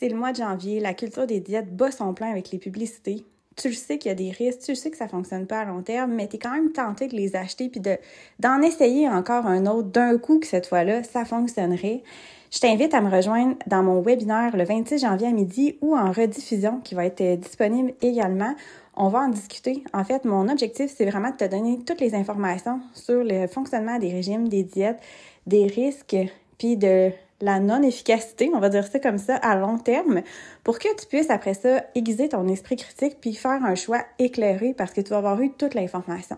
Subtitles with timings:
[0.00, 3.26] C'est le mois de janvier, la culture des diètes bat son plein avec les publicités.
[3.56, 5.60] Tu le sais qu'il y a des risques, tu le sais que ça fonctionne pas
[5.60, 7.98] à long terme, mais tu es quand même tenté de les acheter puis de
[8.38, 12.02] d'en essayer encore un autre d'un coup que cette fois-là, ça fonctionnerait.
[12.50, 16.12] Je t'invite à me rejoindre dans mon webinaire le 26 janvier à midi ou en
[16.12, 18.54] rediffusion qui va être euh, disponible également.
[18.96, 19.84] On va en discuter.
[19.92, 23.98] En fait, mon objectif, c'est vraiment de te donner toutes les informations sur le fonctionnement
[23.98, 25.00] des régimes, des diètes,
[25.46, 26.16] des risques,
[26.56, 30.22] puis de la non-efficacité, on va dire ça comme ça, à long terme,
[30.64, 34.74] pour que tu puisses après ça aiguiser ton esprit critique puis faire un choix éclairé
[34.74, 36.36] parce que tu vas avoir eu toute l'information.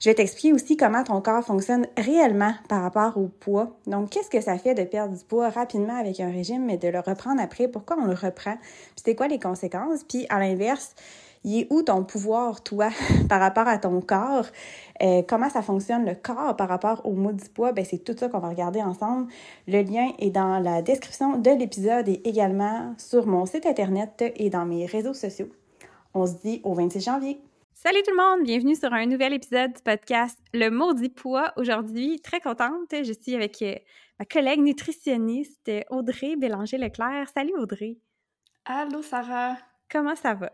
[0.00, 3.70] Je vais t'expliquer aussi comment ton corps fonctionne réellement par rapport au poids.
[3.86, 6.88] Donc, qu'est-ce que ça fait de perdre du poids rapidement avec un régime, mais de
[6.88, 7.68] le reprendre après?
[7.68, 8.56] Pourquoi on le reprend?
[8.56, 10.04] Puis c'est quoi les conséquences?
[10.04, 10.94] Puis à l'inverse,
[11.44, 12.88] il est où ton pouvoir, toi,
[13.28, 14.46] par rapport à ton corps?
[15.02, 17.72] Euh, comment ça fonctionne le corps par rapport au maudit poids?
[17.72, 19.30] Ben, c'est tout ça qu'on va regarder ensemble.
[19.68, 24.50] Le lien est dans la description de l'épisode et également sur mon site internet et
[24.50, 25.48] dans mes réseaux sociaux.
[26.14, 27.40] On se dit au 26 janvier.
[27.74, 31.52] Salut tout le monde, bienvenue sur un nouvel épisode du podcast Le maudit poids.
[31.56, 33.74] Aujourd'hui, très contente, je suis avec euh,
[34.18, 37.28] ma collègue nutritionniste Audrey Bélanger-Leclerc.
[37.34, 37.98] Salut Audrey.
[38.64, 39.58] Allô Sarah.
[39.90, 40.50] Comment ça va?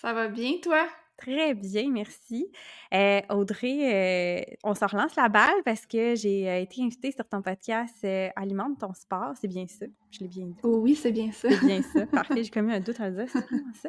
[0.00, 0.86] Ça va bien, toi?
[1.16, 2.52] Très bien, merci.
[2.94, 7.28] Euh, Audrey, euh, on se relance la balle parce que j'ai euh, été invitée sur
[7.28, 9.32] ton podcast Alimente ton sport.
[9.40, 9.86] C'est bien ça?
[10.12, 10.60] Je l'ai bien dit.
[10.62, 11.50] Oh oui, c'est bien ça.
[11.50, 12.06] C'est bien ça.
[12.06, 12.44] Parfait.
[12.44, 13.26] J'ai commis un doute le dire.
[13.28, 13.88] C'est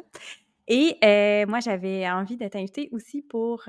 [0.66, 3.62] Et moi, j'avais envie de t'inviter aussi pour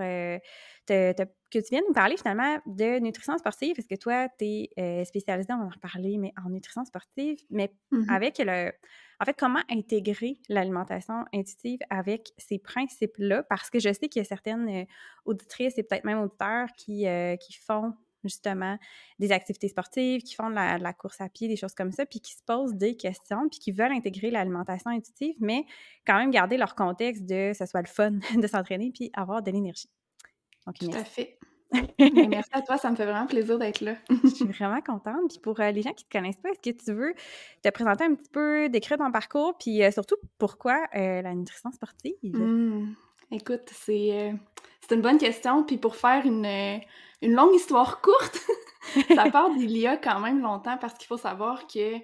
[0.88, 5.54] que tu viennes nous parler finalement de nutrition sportive, parce que toi, tu es spécialisée,
[5.54, 8.72] on va en reparler, mais en nutrition sportive, mais mmh avec le
[9.22, 13.44] en fait, comment intégrer l'alimentation intuitive avec ces principes-là?
[13.44, 14.86] Parce que je sais qu'il y a certaines euh,
[15.26, 17.94] auditrices et peut-être même auditeurs qui, euh, qui font
[18.24, 18.80] justement
[19.20, 22.20] des activités sportives, qui font de la, course à pied, des choses comme ça, puis
[22.20, 25.66] qui se posent des questions, puis qui veulent intégrer l'alimentation intuitive, mais
[26.06, 29.52] quand même garder leur contexte de ce soit le fun de s'entraîner, puis avoir de
[29.52, 29.90] l'énergie.
[30.80, 31.38] Tout à fait.
[31.98, 33.96] Ben, merci à toi, ça me fait vraiment plaisir d'être là.
[34.10, 35.30] je suis vraiment contente.
[35.30, 37.14] Puis pour euh, les gens qui ne te connaissent pas, est-ce que tu veux
[37.64, 41.72] te présenter un petit peu, décrire ton parcours, puis euh, surtout pourquoi euh, la nutrition
[41.72, 42.16] sportive?
[42.24, 42.94] Mmh.
[43.32, 44.34] Écoute, c'est
[44.92, 45.64] une bonne question.
[45.64, 46.46] Puis pour faire une,
[47.22, 48.40] une longue histoire courte,
[49.16, 51.96] ça part d'il y a quand même longtemps parce qu'il faut savoir que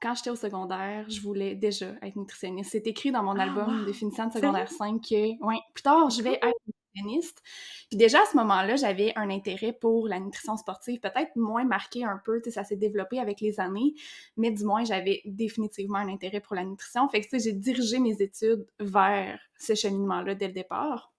[0.00, 2.70] quand j'étais au secondaire, je voulais déjà être nutritionniste.
[2.72, 6.08] C'est écrit dans mon ah, album de finissant de secondaire 5 que, ouais, plus tard,
[6.10, 6.60] je vais être
[7.04, 12.04] puis déjà, à ce moment-là, j'avais un intérêt pour la nutrition sportive, peut-être moins marqué
[12.04, 13.94] un peu, ça s'est développé avec les années,
[14.36, 17.08] mais du moins, j'avais définitivement un intérêt pour la nutrition.
[17.08, 21.12] Fait que, j'ai dirigé mes études vers ce cheminement-là dès le départ.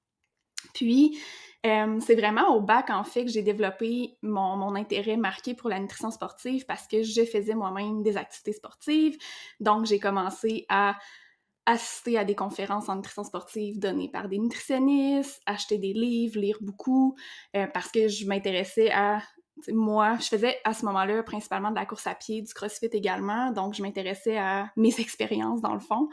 [0.74, 1.20] Puis,
[1.66, 5.70] euh, c'est vraiment au bac, en fait, que j'ai développé mon, mon, intérêt marqué pour
[5.70, 9.18] la nutrition sportive parce que je faisais moi-même des activités sportives.
[9.60, 10.98] Donc, j'ai commencé à
[11.68, 16.58] assister à des conférences en nutrition sportive données par des nutritionnistes, acheter des livres, lire
[16.62, 17.16] beaucoup,
[17.56, 19.22] euh, parce que je m'intéressais à
[19.70, 23.52] moi, je faisais à ce moment-là principalement de la course à pied, du crossfit également,
[23.52, 26.10] donc je m'intéressais à mes expériences dans le fond.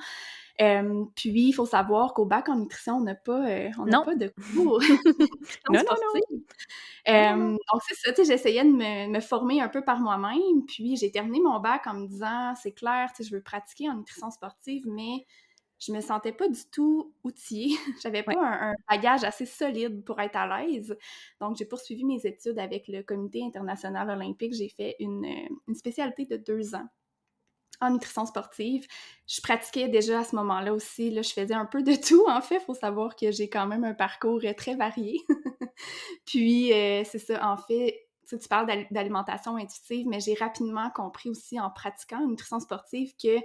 [0.61, 4.03] Euh, puis, il faut savoir qu'au bac en nutrition, on n'a pas, euh, on n'a
[4.03, 4.79] pas de cours.
[5.71, 5.97] non, non,
[7.07, 7.53] non.
[7.53, 10.65] donc, c'est ça, j'essayais de me, me, former un peu par moi-même.
[10.67, 14.31] Puis, j'ai terminé mon bac en me disant, c'est clair, je veux pratiquer en nutrition
[14.31, 15.27] sportive, mais
[15.79, 17.77] je me sentais pas du tout outillée.
[18.03, 20.97] J'avais pas un, bagage assez solide pour être à l'aise.
[21.41, 24.55] Donc, j'ai poursuivi mes études avec le Comité international olympique.
[24.55, 25.27] J'ai fait une,
[25.69, 26.89] une, spécialité de deux ans
[27.81, 28.87] en nutrition sportive.
[29.27, 31.11] Je pratiquais déjà à ce moment-là aussi.
[31.11, 32.57] Là, je faisais un peu de tout, en fait.
[32.57, 35.21] Il faut savoir que j'ai quand même un parcours euh, très varié.
[36.27, 41.31] Puis, euh, c'est ça, en fait, tu, tu parles d'alimentation intuitive, mais j'ai rapidement compris
[41.31, 43.39] aussi en pratiquant une nutrition sportive que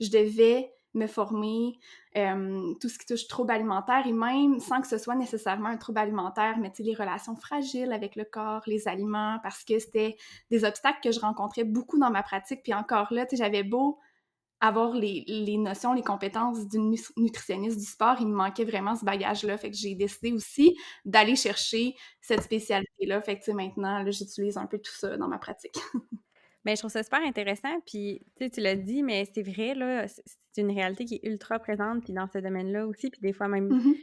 [0.00, 1.78] je devais me former,
[2.16, 5.76] euh, tout ce qui touche troubles alimentaires et même sans que ce soit nécessairement un
[5.76, 10.16] trouble alimentaire, mais les relations fragiles avec le corps, les aliments, parce que c'était
[10.50, 12.62] des obstacles que je rencontrais beaucoup dans ma pratique.
[12.62, 13.98] Puis encore là, j'avais beau
[14.60, 19.04] avoir les, les, notions, les compétences d'une nutritionniste du sport, il me manquait vraiment ce
[19.04, 19.56] bagage-là.
[19.56, 23.20] Fait que j'ai décidé aussi d'aller chercher cette spécialité-là.
[23.20, 25.78] Fait que maintenant, j'utilise un peu tout ça dans ma pratique.
[26.68, 27.80] Ben, je trouve ça super intéressant.
[27.86, 31.58] Puis, tu sais, l'as dit, mais c'est vrai, là, c'est une réalité qui est ultra
[31.58, 33.94] présente, puis dans ce domaine-là aussi, puis des fois même Mmh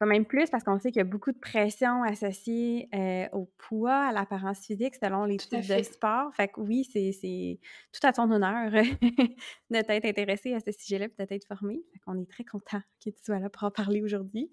[0.00, 3.50] Pas même plus parce qu'on sait qu'il y a beaucoup de pression associée euh, au
[3.58, 6.34] poids, à l'apparence physique selon les types de sport.
[6.34, 7.60] Fait que oui, c'est
[7.92, 11.82] tout à ton honneur de t'être intéressé à ce sujet-là et de t'être formé.
[11.92, 14.50] Fait qu'on est très content que tu sois là pour en parler aujourd'hui.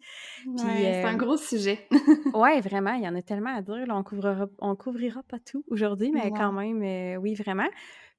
[0.57, 1.87] c'est un euh, gros sujet.
[2.33, 3.85] ouais, vraiment, il y en a tellement à dire.
[3.87, 7.69] on couvrira, on couvrira pas tout aujourd'hui, mais quand même, euh, oui, vraiment.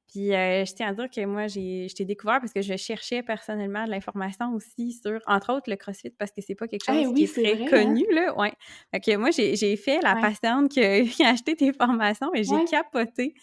[0.08, 2.76] Puis euh, je tiens à dire que moi, j'ai, je t'ai découvert parce que je
[2.76, 6.84] cherchais personnellement de l'information aussi sur, entre autres, le CrossFit parce que c'est pas quelque
[6.84, 7.66] chose qui est très hein?
[7.68, 8.36] connu, là.
[8.38, 8.52] Ouais.
[8.90, 12.64] Fait que moi, j'ai, j'ai fait la patiente qui a, acheté tes formations et j'ai
[12.70, 13.34] capoté.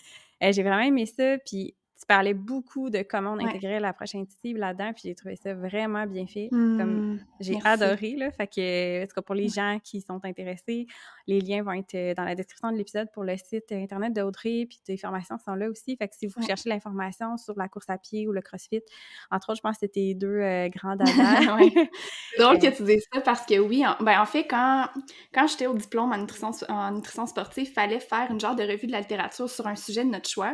[0.44, 1.38] Euh, j'ai vraiment aimé ça.
[1.46, 5.36] Puis tu parlais beaucoup de comment on intégrait la prochaine intuitive là-dedans, puis j'ai trouvé
[5.36, 6.50] ça vraiment bien fait.
[6.52, 8.30] comme mmh, j'ai adoré, là.
[8.30, 10.86] Fait que, en tout cas, pour les gens qui sont intéressés,
[11.26, 14.68] les liens vont être euh, dans la description de l'épisode pour le site internet d'Audrey,
[14.70, 15.98] puis tes formations sont là aussi.
[15.98, 18.84] Fait que si vous cherchez l'information sur la course à pied ou le CrossFit,
[19.32, 21.12] entre autres, je pense que c'était deux euh, grands dadas.
[21.12, 24.90] C'est drôle que tu dises ça parce que oui, en, ben, en fait, quand,
[25.34, 28.64] quand j'étais au diplôme en nutrition, en nutrition sportive, il fallait faire une genre de
[28.64, 30.54] revue de la littérature sur un sujet de notre choix.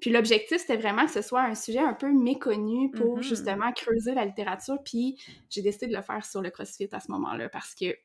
[0.00, 3.22] Puis l'objectif, c'était vraiment que ce soit un sujet un peu méconnu pour mm-hmm.
[3.22, 4.78] justement creuser la littérature.
[4.84, 5.18] Puis
[5.48, 7.96] j'ai décidé de le faire sur le CrossFit à ce moment-là parce que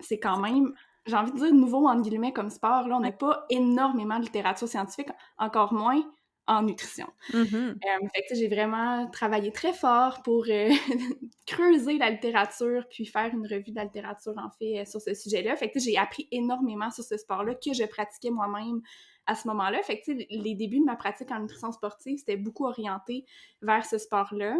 [0.00, 0.72] c'est quand même,
[1.06, 2.88] j'ai envie de dire nouveau en guillemets comme sport.
[2.88, 5.08] Là, on n'a pas énormément de littérature scientifique,
[5.38, 6.02] encore moins
[6.48, 7.06] en nutrition.
[7.32, 7.54] Mm-hmm.
[7.54, 10.70] Euh, fait que j'ai vraiment travaillé très fort pour euh,
[11.46, 15.54] creuser la littérature puis faire une revue de la littérature en fait sur ce sujet-là.
[15.56, 18.80] Fait que j'ai appris énormément sur ce sport-là que je pratiquais moi-même
[19.26, 19.80] à ce moment-là.
[19.82, 23.26] Fait que, les débuts de ma pratique en nutrition sportive, c'était beaucoup orienté
[23.62, 24.56] vers ce sport-là.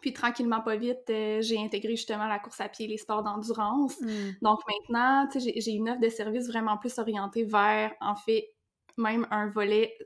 [0.00, 4.00] Puis tranquillement, pas vite, euh, j'ai intégré justement la course à pied, les sports d'endurance.
[4.00, 4.32] Mm.
[4.42, 8.52] Donc maintenant, j'ai une offre de service vraiment plus orientée vers, en fait,
[8.98, 9.96] même un volet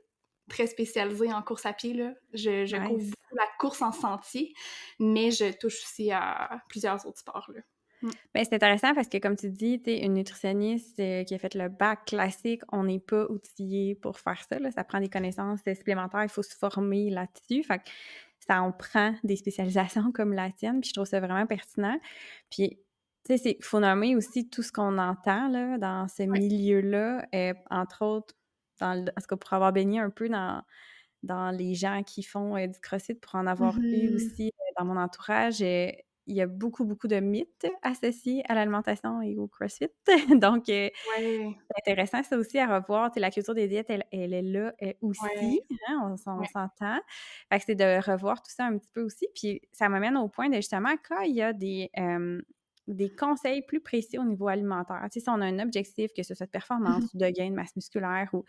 [0.51, 1.93] très spécialisé en course à pied.
[1.93, 2.13] Là.
[2.33, 4.53] Je, je couvre beaucoup la course en sentier,
[4.99, 7.49] mais je touche aussi à plusieurs autres sports.
[7.53, 7.61] Là.
[8.01, 8.09] Mm.
[8.33, 11.55] Ben, c'est intéressant parce que, comme tu dis, tu une nutritionniste euh, qui a fait
[11.55, 14.57] le bac classique, on n'est pas outillé pour faire ça.
[14.71, 17.63] Ça prend des connaissances supplémentaires, il faut se former là-dessus.
[17.63, 17.81] Fait
[18.47, 21.97] ça en prend des spécialisations comme la tienne, puis je trouve ça vraiment pertinent.
[22.49, 22.79] Puis,
[23.23, 27.53] tu sais, il faut nommer aussi tout ce qu'on entend là, dans ce milieu-là, euh,
[27.69, 28.33] entre autres,
[28.81, 30.61] dans le, parce que pour avoir baigné un peu dans,
[31.23, 34.15] dans les gens qui font euh, du CrossFit, pour en avoir eu mm-hmm.
[34.15, 39.37] aussi dans mon entourage, il y a beaucoup, beaucoup de mythes associés à l'alimentation et
[39.37, 39.89] au CrossFit.
[40.41, 43.11] Donc, euh, c'est intéressant, ça aussi, à revoir.
[43.15, 45.61] la culture des diètes, elle, est là aussi.
[45.87, 46.99] Hein, on, s'entend.
[47.49, 49.27] Fait que c'est de revoir tout ça un petit peu aussi.
[49.35, 51.89] Puis, ça m'amène au point de justement, quand il y a des,
[52.93, 55.01] des conseils plus précis au niveau alimentaire.
[55.11, 57.49] Tu sais, si on a un objectif, que ce soit de performance ou de gain
[57.49, 58.45] de masse musculaire, ou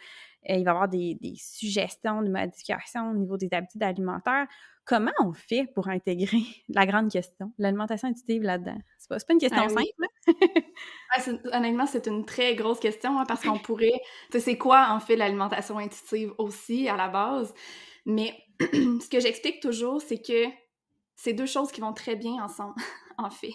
[0.48, 4.46] il va y avoir des, des, suggestions de modifications au niveau des habitudes alimentaires,
[4.84, 8.78] comment on fait pour intégrer la grande question, l'alimentation intuitive là-dedans?
[8.98, 11.40] C'est pas, pas une question ah simple.
[11.52, 14.00] honnêtement, c'est une très grosse question hein, parce qu'on pourrait.
[14.30, 17.54] Tu sais, c'est quoi en fait l'alimentation intuitive aussi à la base?
[18.06, 20.46] Mais ce que j'explique toujours, c'est que
[21.14, 22.74] c'est deux choses qui vont très bien ensemble,
[23.22, 23.54] en fait.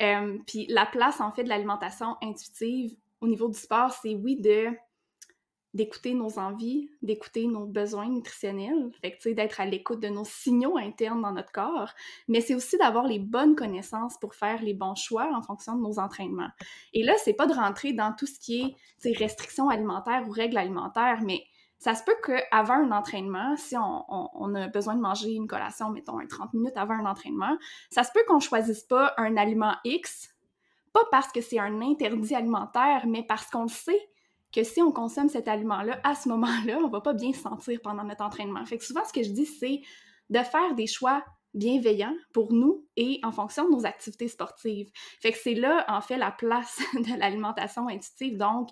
[0.00, 4.40] Euh, puis la place, en fait, de l'alimentation intuitive au niveau du sport, c'est oui
[4.40, 4.70] de
[5.74, 11.20] d'écouter nos envies, d'écouter nos besoins nutritionnels, fait d'être à l'écoute de nos signaux internes
[11.20, 11.90] dans notre corps,
[12.28, 15.82] mais c'est aussi d'avoir les bonnes connaissances pour faire les bons choix en fonction de
[15.82, 16.50] nos entraînements.
[16.92, 20.56] Et là, c'est pas de rentrer dans tout ce qui est, restrictions alimentaires ou règles
[20.56, 21.44] alimentaires, mais
[21.84, 26.16] ça se peut qu'avant un entraînement, si on, a besoin de manger une collation, mettons,
[26.26, 27.58] 30 minutes avant un entraînement,
[27.90, 30.34] ça se peut qu'on choisisse pas un aliment X,
[30.94, 34.00] pas parce que c'est un interdit alimentaire, mais parce qu'on sait
[34.50, 37.78] que si on consomme cet aliment-là, à ce moment-là, on va pas bien se sentir
[37.82, 38.64] pendant notre entraînement.
[38.64, 39.82] Fait que souvent, ce que je dis, c'est
[40.30, 41.22] de faire des choix
[41.52, 44.90] bienveillants pour nous et en fonction de nos activités sportives.
[45.20, 48.38] Fait que c'est là, en fait, la place de l'alimentation intuitive.
[48.38, 48.70] Donc,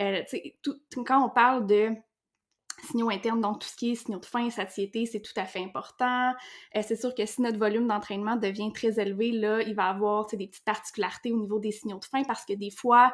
[0.00, 0.22] euh,
[0.62, 1.90] tout, quand on parle de
[2.82, 5.62] signaux internes, donc tout ce qui est signaux de faim, satiété, c'est tout à fait
[5.62, 6.32] important.
[6.76, 10.26] Euh, c'est sûr que si notre volume d'entraînement devient très élevé, là, il va avoir
[10.26, 13.12] des petites particularités au niveau des signaux de faim parce que des fois,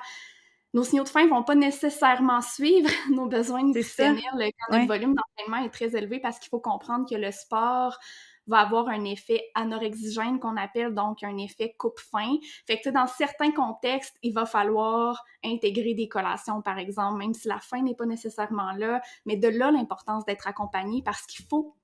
[0.74, 4.20] nos signaux de faim vont pas nécessairement suivre nos besoins nutritionnels
[4.58, 7.98] quand notre volume d'entraînement est très élevé parce qu'il faut comprendre que le sport
[8.46, 12.36] va avoir un effet anorexigène qu'on appelle donc un effet coupe-faim.
[12.66, 17.48] Fait que dans certains contextes, il va falloir intégrer des collations, par exemple, même si
[17.48, 21.76] la faim n'est pas nécessairement là, mais de là l'importance d'être accompagné parce qu'il faut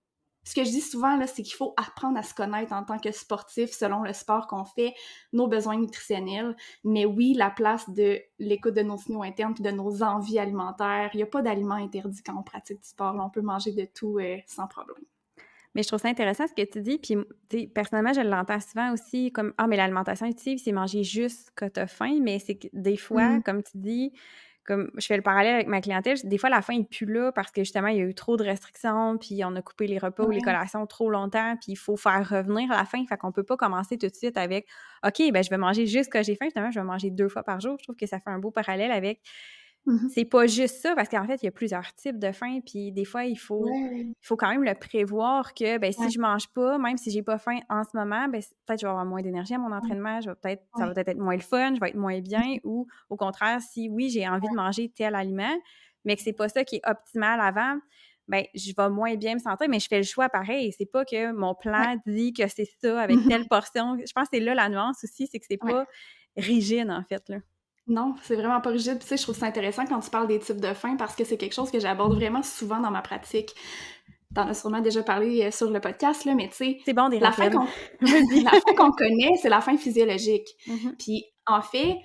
[0.49, 2.99] ce que je dis souvent, là, c'est qu'il faut apprendre à se connaître en tant
[2.99, 4.95] que sportif selon le sport qu'on fait,
[5.35, 6.57] nos besoins nutritionnels.
[6.85, 11.11] Mais oui, la place de l'écoute de nos signaux internes puis de nos envies alimentaires.
[11.13, 13.15] Il n'y a pas d'aliments interdits quand on pratique du sport.
[13.19, 15.05] on peut manger de tout euh, sans problème.
[15.75, 16.99] Mais je trouve ça intéressant ce que tu dis.
[16.99, 21.73] Puis, personnellement, je l'entends souvent aussi comme Ah, mais l'alimentation intuitive, c'est manger juste quand
[21.73, 22.19] tu as faim.
[22.23, 23.43] Mais c'est que des fois, mmh.
[23.43, 24.13] comme tu dis,
[24.69, 27.33] comme je fais le parallèle avec ma clientèle, des fois la faim n'est plus là
[27.33, 29.97] parce que justement il y a eu trop de restrictions, puis on a coupé les
[29.97, 33.33] repas ou les collations trop longtemps, puis il faut faire revenir la faim, fait qu'on
[33.33, 34.69] peut pas commencer tout de suite avec
[35.07, 37.43] OK, ben je vais manger juste quand j'ai faim, justement je vais manger deux fois
[37.45, 37.77] par jour.
[37.79, 39.23] Je trouve que ça fait un beau parallèle avec
[39.87, 42.61] Mmh c'est pas juste ça, parce qu'en fait, il y a plusieurs types de faim,
[42.65, 46.21] puis des fois, il faut, il faut quand même le prévoir que ben, si je
[46.21, 49.07] mange pas, même si j'ai pas faim en ce moment, ben, peut-être je vais avoir
[49.07, 51.75] moins d'énergie à mon entraînement, je vais peut-être, ça va peut-être être moins le fun,
[51.75, 55.15] je vais être moins bien, ou au contraire, si oui, j'ai envie de manger tel
[55.15, 55.57] aliment,
[56.05, 57.79] mais que c'est pas ça qui est optimal avant,
[58.29, 60.73] ben je vais moins bien me sentir, mais je fais le choix pareil.
[60.77, 63.97] C'est pas que mon plan dit que c'est ça avec telle portion.
[63.97, 65.87] Je pense que c'est là la nuance aussi, c'est que c'est pas
[66.37, 67.39] rigide, en fait, là.
[67.89, 68.99] Non, c'est vraiment pas rigide.
[68.99, 71.25] tu sais, je trouve ça intéressant quand tu parles des types de faim parce que
[71.25, 73.55] c'est quelque chose que j'aborde vraiment souvent dans ma pratique.
[74.35, 76.79] T'en as sûrement déjà parlé euh, sur le podcast, là, mais tu sais...
[76.85, 77.67] C'est bon, des la faim qu'on
[78.77, 80.49] qu'on connaît, c'est la faim physiologique.
[80.67, 80.97] Mm-hmm.
[80.99, 81.97] Puis, en fait,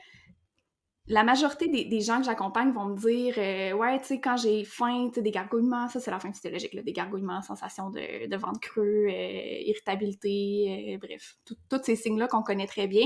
[1.08, 4.64] la majorité des, gens que j'accompagne vont me dire euh, Ouais, tu sais, quand j'ai
[4.64, 8.30] faim, tu sais, des gargouillements, ça, c'est la faim physiologique, là, des gargouillements, sensation de,
[8.30, 13.06] de ventre creux, euh, irritabilité, bref, tous ces signes-là qu'on connaît très bien.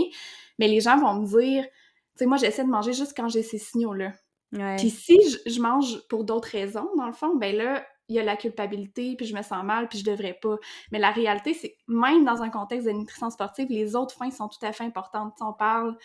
[0.59, 1.65] Mais les gens vont me dire
[2.17, 4.13] sais, moi, j'essaie de manger juste quand j'ai ces signaux-là.
[4.77, 8.23] Puis si je, mange pour d'autres raisons, dans le fond, ben là, il y a
[8.23, 10.55] la culpabilité, puis je me sens mal, puis je devrais pas.
[10.91, 14.47] Mais la réalité, c'est même dans un contexte de nutrition sportive, les autres fins sont
[14.47, 15.33] tout à fait importantes.
[15.41, 15.97] on parle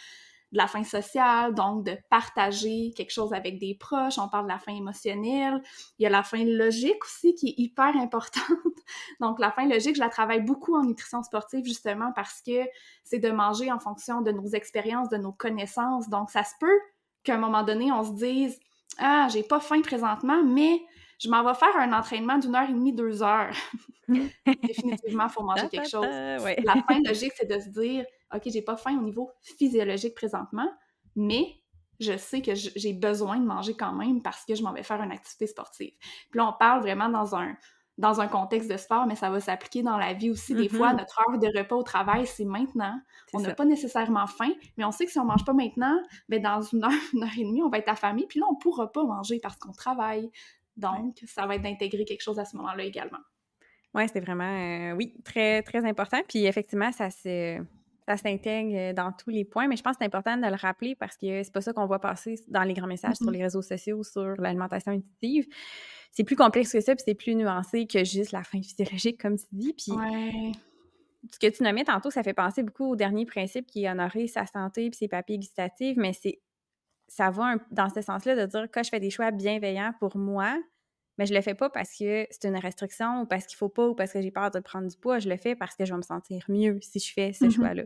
[0.53, 4.53] de la fin sociale, donc de partager quelque chose avec des proches, on parle de
[4.53, 5.63] la fin émotionnelle,
[5.99, 8.45] il y a la fin logique aussi qui est hyper importante.
[9.21, 12.67] donc la fin logique, je la travaille beaucoup en nutrition sportive justement parce que
[13.05, 16.09] c'est de manger en fonction de nos expériences, de nos connaissances.
[16.09, 16.81] Donc ça se peut
[17.25, 18.59] qu'à un moment donné, on se dise
[18.99, 20.81] "Ah, j'ai pas faim présentement, mais
[21.23, 23.55] je m'en vais faire un entraînement d'une heure et demie, deux heures.
[24.09, 26.07] Définitivement, il faut manger quelque chose.
[26.07, 30.69] La fin logique, c'est de se dire OK, j'ai pas faim au niveau physiologique présentement,
[31.15, 31.57] mais
[32.01, 35.01] je sais que j'ai besoin de manger quand même parce que je m'en vais faire
[35.01, 35.93] une activité sportive.
[36.31, 37.55] Puis là, on parle vraiment dans un,
[37.99, 40.55] dans un contexte de sport, mais ça va s'appliquer dans la vie aussi.
[40.55, 40.99] Des fois, mm-hmm.
[40.99, 42.99] notre heure de repas au travail, c'est maintenant.
[43.35, 45.97] On n'a pas nécessairement faim, mais on sait que si on mange pas maintenant,
[46.29, 48.57] ben dans une heure, une heure et demie, on va être affamé, puis là, on
[48.57, 50.31] pourra pas manger parce qu'on travaille.
[50.77, 53.19] Donc, ça va être d'intégrer quelque chose à ce moment-là également.
[53.95, 56.21] Oui, c'est vraiment, euh, oui, très, très important.
[56.27, 57.63] Puis effectivement, ça se
[58.07, 60.57] ça s'intègre euh, dans tous les points, mais je pense que c'est important de le
[60.57, 63.43] rappeler parce que c'est pas ça qu'on voit passer dans les grands messages sur les
[63.43, 65.47] réseaux sociaux sur l'alimentation intuitive.
[66.11, 69.39] C'est plus complexe que ça, puis c'est plus nuancé que juste la faim physiologique, comme
[69.39, 69.73] tu dis.
[69.73, 69.93] Puis
[71.31, 74.27] ce que tu nommais tantôt, ça fait penser beaucoup au dernier principe qui est honorer
[74.27, 76.41] sa santé puis ses papiers gustatifs, mais c'est
[77.15, 80.59] ça va dans ce sens-là de dire que je fais des choix bienveillants pour moi,
[81.19, 83.87] mais je le fais pas parce que c'est une restriction ou parce qu'il faut pas
[83.87, 85.19] ou parce que j'ai peur de prendre du poids.
[85.19, 87.51] Je le fais parce que je vais me sentir mieux si je fais ce mmh
[87.51, 87.83] choix-là.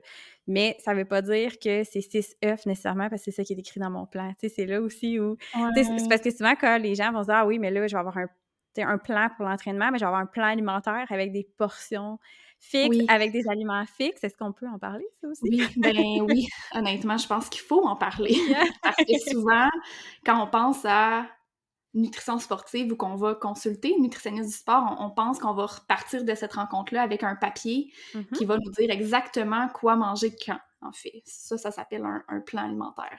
[0.46, 3.54] Mais ça veut pas dire que c'est 6 œufs nécessairement parce que c'est ça qui
[3.54, 4.32] est écrit dans mon plan.
[4.38, 5.36] C'est là aussi où.
[5.74, 7.96] C'est parce que souvent, quand les gens vont se dire Ah oui, mais là, je
[7.96, 8.28] vais avoir un,
[8.78, 12.20] un plan pour l'entraînement, mais je vais avoir un plan alimentaire avec des portions
[12.58, 14.24] fixes, avec des aliments fixes.
[14.24, 15.42] Est-ce qu'on peut en parler, ça aussi?
[15.42, 16.48] Oui, ben oui.
[16.72, 18.36] Honnêtement, je pense qu'il faut en parler.
[18.82, 19.68] parce que souvent,
[20.24, 21.26] quand on pense à
[21.94, 26.24] nutrition sportive ou qu'on va consulter une nutritionniste du sport, on, pense qu'on va repartir
[26.24, 28.36] de cette rencontre-là avec un papier mm-hmm.
[28.36, 31.22] qui va nous dire exactement quoi manger quand, en fait.
[31.24, 33.18] Ça, ça s'appelle un, plan alimentaire.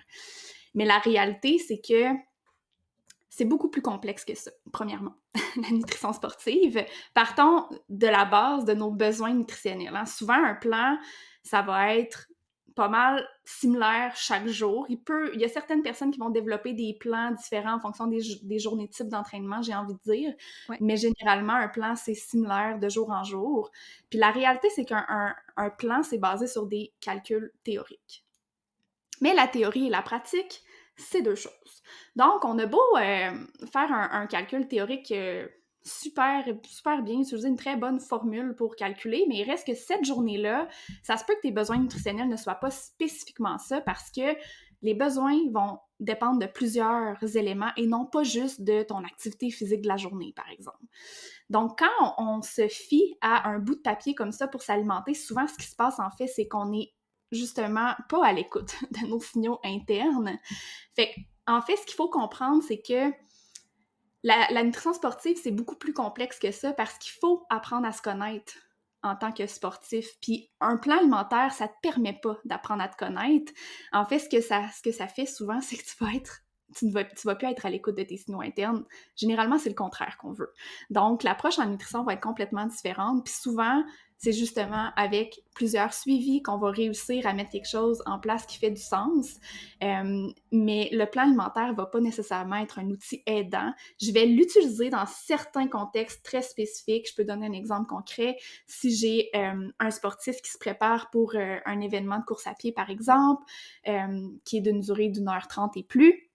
[0.76, 2.14] Mais la réalité, c'est que
[3.38, 5.14] c'est beaucoup plus complexe que ça, premièrement,
[5.62, 6.84] la nutrition sportive.
[7.14, 9.96] Partons de la base de nos besoins nutritionnels.
[9.96, 10.08] Hein.
[10.08, 10.98] Souvent, un plan,
[11.44, 12.30] ça va être
[12.74, 14.88] pas mal similaire chaque jour.
[14.90, 18.08] Il peut, il y a certaines personnes qui vont développer des plans différents en fonction
[18.08, 20.34] des, des journées type d'entraînement, j'ai envie de dire.
[20.80, 23.70] Mais généralement, un plan, c'est similaire de jour en jour.
[24.10, 25.06] Puis la réalité, c'est qu'un
[25.58, 28.26] un, plan, c'est basé sur des calculs théoriques.
[29.22, 30.64] Mais la théorie et la pratique,
[30.98, 31.54] c'est deux choses.
[32.16, 33.32] Donc, on a beau euh,
[33.72, 35.48] faire un, calcul théorique euh,
[35.84, 40.04] super, super bien, utiliser une très bonne formule pour calculer, mais il reste que cette
[40.04, 40.68] journée-là,
[41.04, 44.36] ça se peut que tes besoins nutritionnels ne soient pas spécifiquement ça parce que
[44.84, 49.82] les besoins vont dépendre de plusieurs éléments et non pas juste de ton activité physique
[49.82, 50.84] de la journée, par exemple.
[51.50, 55.48] Donc, quand on, se fie à un bout de papier comme ça pour s'alimenter, souvent,
[55.48, 56.94] ce qui se passe, en fait, c'est qu'on est
[57.32, 60.38] justement pas à l'écoute de nos signaux internes.
[61.48, 63.12] En fait, ce qu'il faut comprendre, c'est que
[64.24, 68.02] la, nutrition sportive, c'est beaucoup plus complexe que ça parce qu'il faut apprendre à se
[68.02, 68.54] connaître
[69.04, 70.08] en tant que sportif.
[70.22, 73.54] Puis un plan alimentaire, ça te permet pas d'apprendre à te connaître.
[73.94, 76.42] En fait, ce que ça, ce que ça fait souvent, c'est que tu vas être
[76.76, 78.84] tu ne vas, tu vas plus être à l'écoute de tes signaux internes.
[79.16, 80.52] Généralement, c'est le contraire qu'on veut.
[80.90, 83.24] Donc, l'approche en nutrition va être complètement différente.
[83.24, 83.86] Puis souvent,
[84.18, 88.58] c'est justement avec plusieurs suivis qu'on va réussir à mettre quelque chose en place qui
[88.58, 89.38] fait du sens.
[89.84, 93.72] Euh, mais le plan alimentaire va pas nécessairement être un outil aidant.
[94.02, 97.10] Je vais l'utiliser dans certains contextes très spécifiques.
[97.10, 98.38] Je peux donner un exemple concret.
[98.66, 102.54] Si j'ai euh, un sportif qui se prépare pour euh, un événement de course à
[102.54, 103.44] pied, par exemple,
[104.44, 106.27] qui est d'une durée d'une heure trente et plus,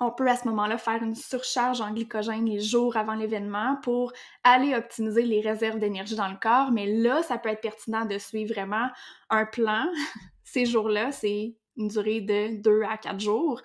[0.00, 4.12] on peut à ce moment-là faire une surcharge en glycogène les jours avant l'événement pour
[4.42, 6.70] aller optimiser les réserves d'énergie dans le corps.
[6.72, 8.88] Mais là, ça peut être pertinent de suivre vraiment
[9.30, 9.86] un plan.
[10.44, 13.60] Ces jours-là, c'est une durée de 2 à 4 jours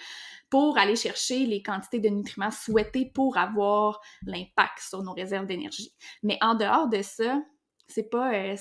[0.49, 5.93] pour aller chercher les quantités de nutriments souhaités pour avoir l'impact sur nos réserves d'énergie.
[6.23, 7.41] Mais en dehors de ça,
[7.87, 8.55] c'est pas, euh,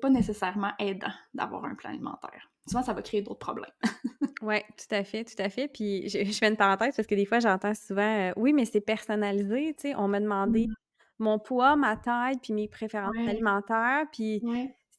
[0.00, 3.70] pas nécessairement aidant d'avoir un plan alimentaire souvent, ça va créer d'autres problèmes.
[4.42, 5.68] oui, tout à fait, tout à fait.
[5.68, 8.80] Puis je, fais une parenthèse parce que des fois, j'entends souvent euh, Oui, mais c'est
[8.80, 10.74] personnalisé, tu sais, on m'a demandé mmh.
[11.18, 14.42] mon poids, ma taille, puis mes préférences alimentaires, puis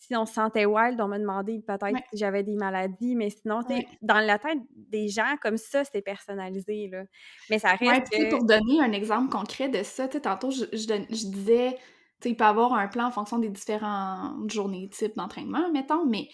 [0.02, 3.62] si on se sentait wild, on m'a demandé peut-être si j'avais des maladies, mais sinon,
[3.64, 7.04] tu dans la tête des gens, comme ça, c'est personnalisé, là.
[7.50, 8.30] Mais ça reste que...
[8.32, 11.78] pour donner un exemple concret de ça, tu sais, tantôt, je, je disais,
[12.20, 16.06] tu sais, il peut avoir un plan en fonction des différentes journées types d'entraînement, mettons,
[16.06, 16.28] mais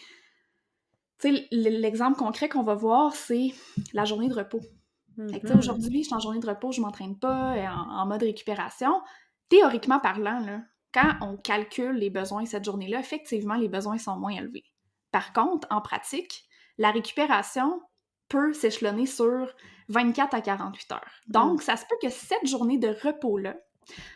[1.24, 3.54] l'exemple concret qu'on va voir, c'est
[3.94, 4.62] la journée de repos.
[5.18, 5.58] Mm-hmm.
[5.58, 9.02] aujourd'hui, je suis en journée de repos, je m'entraîne pas euh, en, mode récupération.
[9.50, 10.62] Théoriquement parlant, là,
[10.94, 14.66] quand on calcule les besoins cette journée-là, effectivement, les besoins sont moins élevés.
[15.12, 16.46] Par contre, en pratique,
[16.78, 17.82] la récupération
[18.30, 19.52] peut s'échelonner sur
[19.90, 21.12] 24 à 48 heures.
[21.28, 21.64] Donc, mm.
[21.64, 23.56] ça se peut que cette journée de repos-là,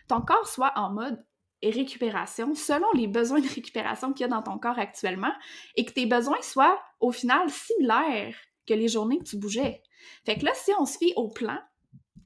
[0.08, 1.24] ton corps soit en mode
[1.62, 5.32] et récupération selon les besoins de récupération qu'il y a dans ton corps actuellement
[5.76, 8.36] et que tes besoins soient au final similaires
[8.68, 9.82] que les journées que tu bougeais.
[10.26, 11.58] Fait que là, si on se fie au plan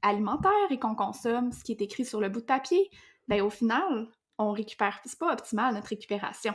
[0.02, 2.90] alimentaire et qu'on consomme ce qui est écrit sur le bout de papier,
[3.28, 5.00] ben au final, on récupère.
[5.06, 6.54] C'est pas optimal notre récupération.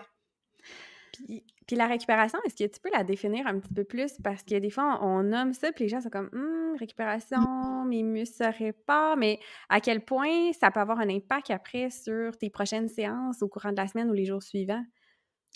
[1.66, 4.12] Puis, la récupération, est-ce que tu peux la définir un petit peu plus?
[4.22, 8.02] Parce que des fois, on, nomme ça, puis les gens sont comme hum, récupération, mes
[8.02, 12.50] muscles se réparent, mais à quel point ça peut avoir un impact après sur tes
[12.50, 14.84] prochaines séances au courant de la semaine ou les jours suivants?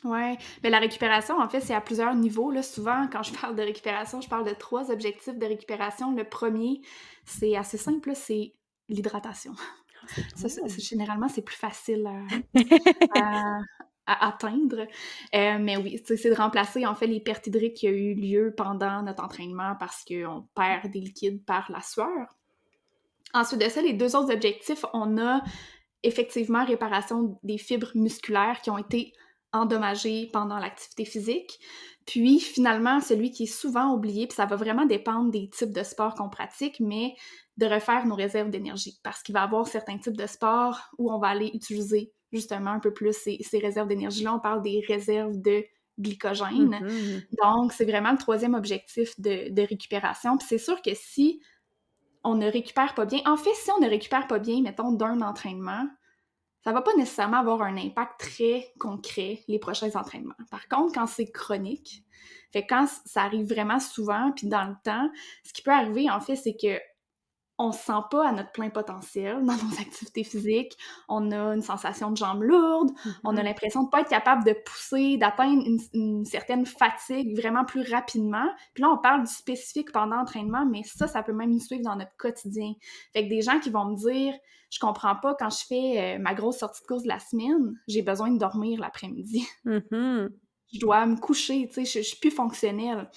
[0.05, 2.51] Oui, mais la récupération, en fait, c'est à plusieurs niveaux.
[2.51, 2.62] Là.
[2.62, 6.14] Souvent, quand je parle de récupération, je parle de trois objectifs de récupération.
[6.14, 6.83] Le premier,
[7.25, 8.55] c'est assez simple, c'est
[8.88, 9.53] l'hydratation.
[10.07, 12.07] Ah, généralement, c'est plus facile
[13.14, 13.59] à, à
[14.07, 14.87] atteindre.
[15.35, 18.55] Euh, mais oui, c'est de remplacer en fait les pertes hydriques qui ont eu lieu
[18.57, 22.37] pendant notre entraînement parce qu'on perd des liquides par la sueur.
[23.33, 25.43] Ensuite de ça, les deux autres objectifs, on a
[26.03, 29.12] effectivement réparation des fibres musculaires qui ont été
[29.53, 31.59] endommagées pendant l'activité physique.
[32.07, 35.83] Puis finalement, celui qui est souvent oublié, puis ça va vraiment dépendre des types de
[35.83, 37.14] sports qu'on pratique, mais
[37.57, 41.12] de refaire nos réserves d'énergie parce qu'il va y avoir certains types de sports où
[41.12, 44.35] on va aller utiliser justement un peu plus ces, réserves d'énergie-là.
[44.35, 45.64] On parle des réserves de
[45.99, 46.81] glycogène.
[46.81, 47.23] Mm-hmm.
[47.42, 50.37] Donc, c'est vraiment le troisième objectif de, récupération.
[50.37, 51.40] Puis c'est sûr que si
[52.25, 55.20] on ne récupère pas bien, en fait, si on ne récupère pas bien, mettons, d'un
[55.20, 55.87] entraînement,
[56.64, 60.35] ça va pas nécessairement avoir un impact très concret les prochains entraînements.
[60.51, 62.03] Par contre, quand c'est chronique,
[62.53, 65.11] fait quand ça arrive vraiment souvent, puis dans le temps,
[65.44, 66.81] ce qui peut arriver, en fait, c'est que
[67.59, 70.77] on se sent pas à notre plein potentiel dans nos activités physiques.
[71.09, 72.90] On a une sensation de jambes lourdes.
[73.23, 73.45] On a mm-hmm.
[73.45, 78.47] l'impression de pas être capable de pousser, d'atteindre une, certaine fatigue vraiment plus rapidement.
[78.75, 81.85] Puis là, on parle du spécifique pendant l'entraînement, mais ça, ça peut même nous suivre
[81.85, 82.73] dans notre quotidien.
[83.12, 84.35] Fait que des gens qui vont me dire,
[84.71, 87.79] je comprends pas quand je fais euh, ma grosse sortie de course de la semaine,
[87.87, 89.47] j'ai besoin de dormir l'après-midi.
[89.64, 90.29] Mm-hmm.
[90.73, 93.09] Je dois me coucher, tu sais, je, je suis plus fonctionnelle.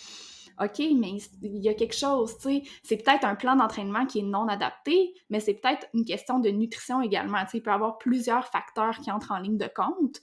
[0.60, 4.20] OK, mais il y a quelque chose, tu sais, c'est peut-être un plan d'entraînement qui
[4.20, 7.72] est non adapté, mais c'est peut-être une question de nutrition également, tu sais, il peut
[7.72, 10.20] y avoir plusieurs facteurs qui entrent en ligne de compte,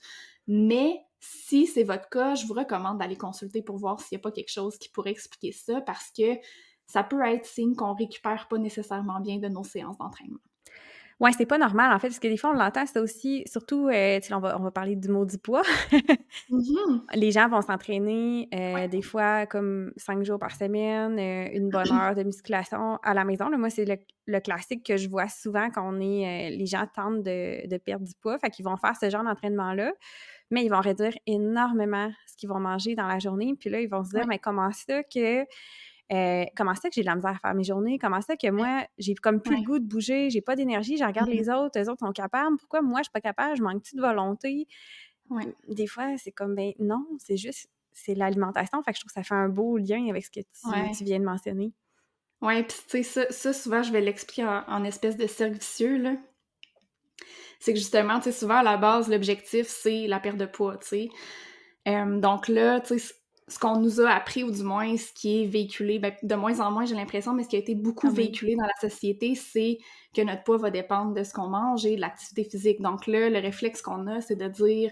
[0.47, 4.23] mais si c'est votre cas, je vous recommande d'aller consulter pour voir s'il n'y a
[4.23, 6.37] pas quelque chose qui pourrait expliquer ça, parce que
[6.85, 10.39] ça peut être signe qu'on récupère pas nécessairement bien de nos séances d'entraînement.
[11.21, 13.87] Ouais, c'est pas normal, en fait, parce que des fois, on l'entend, c'est aussi, surtout,
[13.87, 15.63] euh, on va, on va parler du maudit poids.
[16.49, 16.59] Mmh
[17.15, 21.87] Les gens vont s'entraîner euh, des fois comme cinq jours par semaine, euh, une bonne
[21.93, 23.49] heure de musculation à la maison.
[23.57, 27.65] Moi, c'est le, classique que je vois souvent quand on est, les gens tentent de,
[27.65, 29.93] de perdre du poids, fait qu'ils vont faire ce genre d'entraînement-là,
[30.51, 33.55] mais ils vont réduire énormément ce qu'ils vont manger dans la journée.
[33.57, 35.45] Puis là, ils vont se dire, mais comment ça que
[36.11, 37.97] euh, comment ça que j'ai de la misère à faire mes journées?
[37.97, 41.03] Comment ça que moi, j'ai comme plus le goût de bouger, j'ai pas d'énergie, je
[41.03, 41.65] regarde les mm-hmm.
[41.65, 42.57] autres, les autres sont capables.
[42.57, 43.57] Pourquoi moi, je suis pas capable?
[43.57, 44.67] Je manque-tu de volonté?
[45.67, 48.83] Des fois, c'est comme, ben non, c'est juste, c'est l'alimentation.
[48.83, 51.19] Fait que je trouve que ça fait un beau lien avec ce que tu, viens
[51.19, 51.73] de mentionner.
[52.41, 55.57] Oui, puis tu sais, ça, souvent, je vais l'expliquer en, espèce de cercle
[55.97, 56.15] là.
[57.59, 60.77] C'est que justement, tu sais, souvent, à la base, l'objectif, c'est la perte de poids,
[60.77, 61.09] tu sais.
[62.19, 63.15] donc là, tu sais,
[63.47, 66.59] ce qu'on nous a appris, ou du moins ce qui est véhiculé, ben, de moins
[66.61, 69.35] en moins, j'ai l'impression, mais ce qui a été beaucoup ah véhiculé dans la société,
[69.35, 69.77] c'est
[70.15, 72.81] que notre poids va dépendre de ce qu'on mange et de l'activité physique.
[72.81, 74.91] Donc là, le réflexe qu'on a, c'est de dire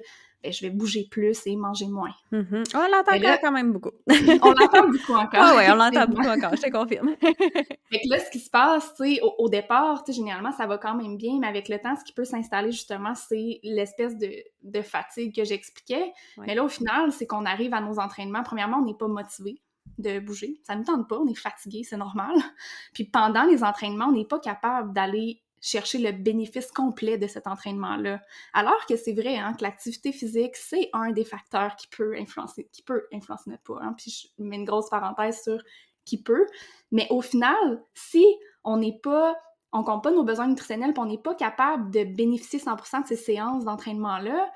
[0.51, 2.13] je vais bouger plus et manger moins.
[2.32, 2.75] Mm-hmm.
[2.75, 3.91] On l'entend quand même beaucoup.
[4.10, 5.41] on l'entend beaucoup encore.
[5.41, 7.15] Ah oui, on l'entend beaucoup encore, je te confirme.
[7.21, 10.77] fait que là, ce qui se passe, tu sais, au, au, départ, généralement, ça va
[10.77, 14.32] quand même bien, mais avec le temps, ce qui peut s'installer, justement, c'est l'espèce de,
[14.63, 16.12] de, fatigue que j'expliquais.
[16.38, 18.43] Mais là, au final, c'est qu'on arrive à nos entraînements.
[18.43, 19.62] Premièrement, on n'est pas motivé
[19.97, 20.60] de bouger.
[20.63, 22.34] Ça ne nous tente pas, on est fatigué, c'est normal.
[22.93, 27.47] Puis pendant les entraînements, on n'est pas capable d'aller chercher le bénéfice complet de cet
[27.47, 28.19] entraînement-là.
[28.54, 32.67] Alors que c'est vrai hein, que l'activité physique, c'est un des facteurs qui peut influencer,
[32.73, 33.80] qui peut influencer notre poids.
[33.82, 33.95] Hein.
[33.97, 35.63] Puis je mets une grosse parenthèse sur
[36.04, 36.45] qui peut.
[36.91, 38.26] Mais au final, si
[38.65, 39.38] on n'est pas,
[39.71, 43.08] on compte pas nos besoins nutritionnels, puis on n'est pas capable de bénéficier 100% de
[43.08, 44.52] ces séances d'entraînement-là,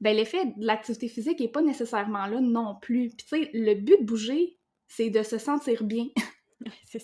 [0.00, 3.10] ben l'effet de l'activité physique n'est pas nécessairement là non plus.
[3.10, 4.56] Puis tu sais, le but de bouger,
[4.88, 6.06] c'est de se sentir bien.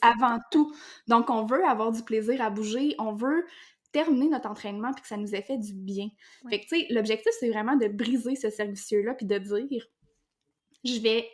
[0.02, 0.74] Avant tout.
[1.08, 3.44] Donc, on veut avoir du plaisir à bouger, on veut
[3.92, 6.08] terminer notre entraînement puis que ça nous ait fait du bien.
[6.48, 8.72] Fait que, tu sais, l'objectif, c'est vraiment de briser ce cercle
[9.04, 9.86] là puis de dire
[10.84, 11.28] je vais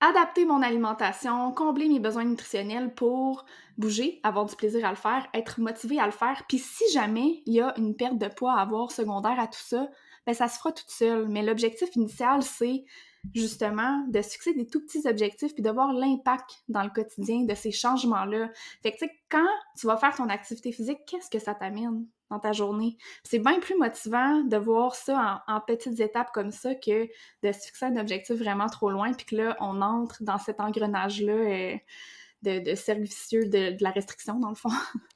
[0.00, 3.44] adapter mon alimentation, combler mes besoins nutritionnels pour
[3.78, 6.44] bouger, avoir du plaisir à le faire, être motivé à le faire.
[6.48, 9.60] Puis si jamais il y a une perte de poids à avoir secondaire à tout
[9.62, 9.88] ça,
[10.26, 11.28] ben ça se fera toute seule.
[11.28, 12.84] Mais l'objectif initial, c'est
[13.34, 17.44] justement, de se fixer des tout petits objectifs puis de voir l'impact dans le quotidien
[17.44, 18.50] de ces changements-là.
[18.82, 22.06] Fait que, tu sais, quand tu vas faire ton activité physique, qu'est-ce que ça t'amène
[22.30, 22.96] dans ta journée?
[23.24, 27.06] C'est bien plus motivant de voir ça en, petites étapes comme ça que
[27.42, 30.60] de se fixer un objectif vraiment trop loin puis que là, on entre dans cet
[30.60, 31.76] engrenage-là euh,
[32.42, 34.70] de, de servicieux de, la restriction, dans le fond.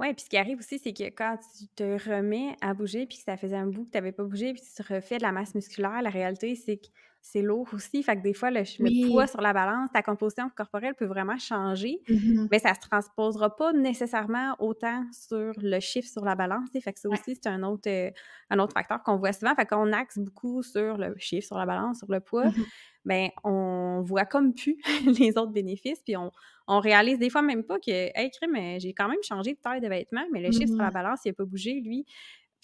[0.00, 3.18] Oui, puis ce qui arrive aussi, c'est que quand tu te remets à bouger, puis
[3.18, 5.22] que ça faisait un bout que tu n'avais pas bougé, puis tu te refais de
[5.22, 6.88] la masse musculaire, la réalité, c'est que
[7.24, 8.02] c'est lourd aussi.
[8.02, 12.02] Fait que des fois, le, poids sur la balance, ta composition corporelle peut vraiment changer,
[12.06, 16.68] mmh mais ça se transposera pas nécessairement autant sur le chiffre sur la balance.
[16.70, 18.10] Fait que ça aussi, c'est un autre, euh,
[18.50, 19.54] un autre facteur qu'on voit souvent.
[19.54, 22.46] Fait qu'on axe beaucoup sur le chiffre sur la balance, sur le poids.
[22.46, 22.64] Mmh
[23.06, 24.78] ben, on voit comme plus
[25.20, 26.32] les autres bénéfices, puis on,
[26.66, 29.82] on, réalise des fois même pas que, hey, mais j'ai quand même changé de taille
[29.82, 32.06] de vêtements, mais le chiffre sur la mmh balance, il n'a pas bougé, lui.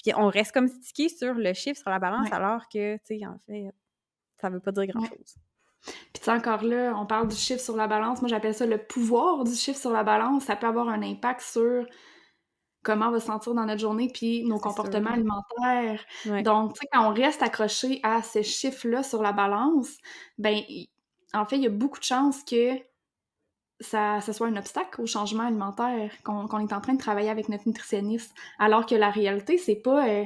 [0.02, 3.26] Puis on reste comme stické sur le chiffre sur la balance, alors que, tu sais,
[3.26, 3.70] en fait,
[4.40, 5.36] ça veut pas dire grand-chose.
[5.82, 8.20] Puis tu sais, encore là, on parle du chiffre sur la balance.
[8.20, 10.44] Moi, j'appelle ça le pouvoir du chiffre sur la balance.
[10.44, 11.86] Ça peut avoir un impact sur
[12.82, 16.04] comment on va se sentir dans notre journée, puis nos comportements alimentaires.
[16.42, 19.96] Donc, tu sais, quand on reste accroché à ces chiffres-là sur la balance,
[20.38, 20.60] ben,
[21.34, 22.78] en fait, il y a beaucoup de chances que
[23.80, 27.66] ça, soit un obstacle au changement alimentaire, qu'on est en train de travailler avec notre
[27.66, 28.34] nutritionniste.
[28.58, 30.24] Alors que la réalité, c'est pas euh,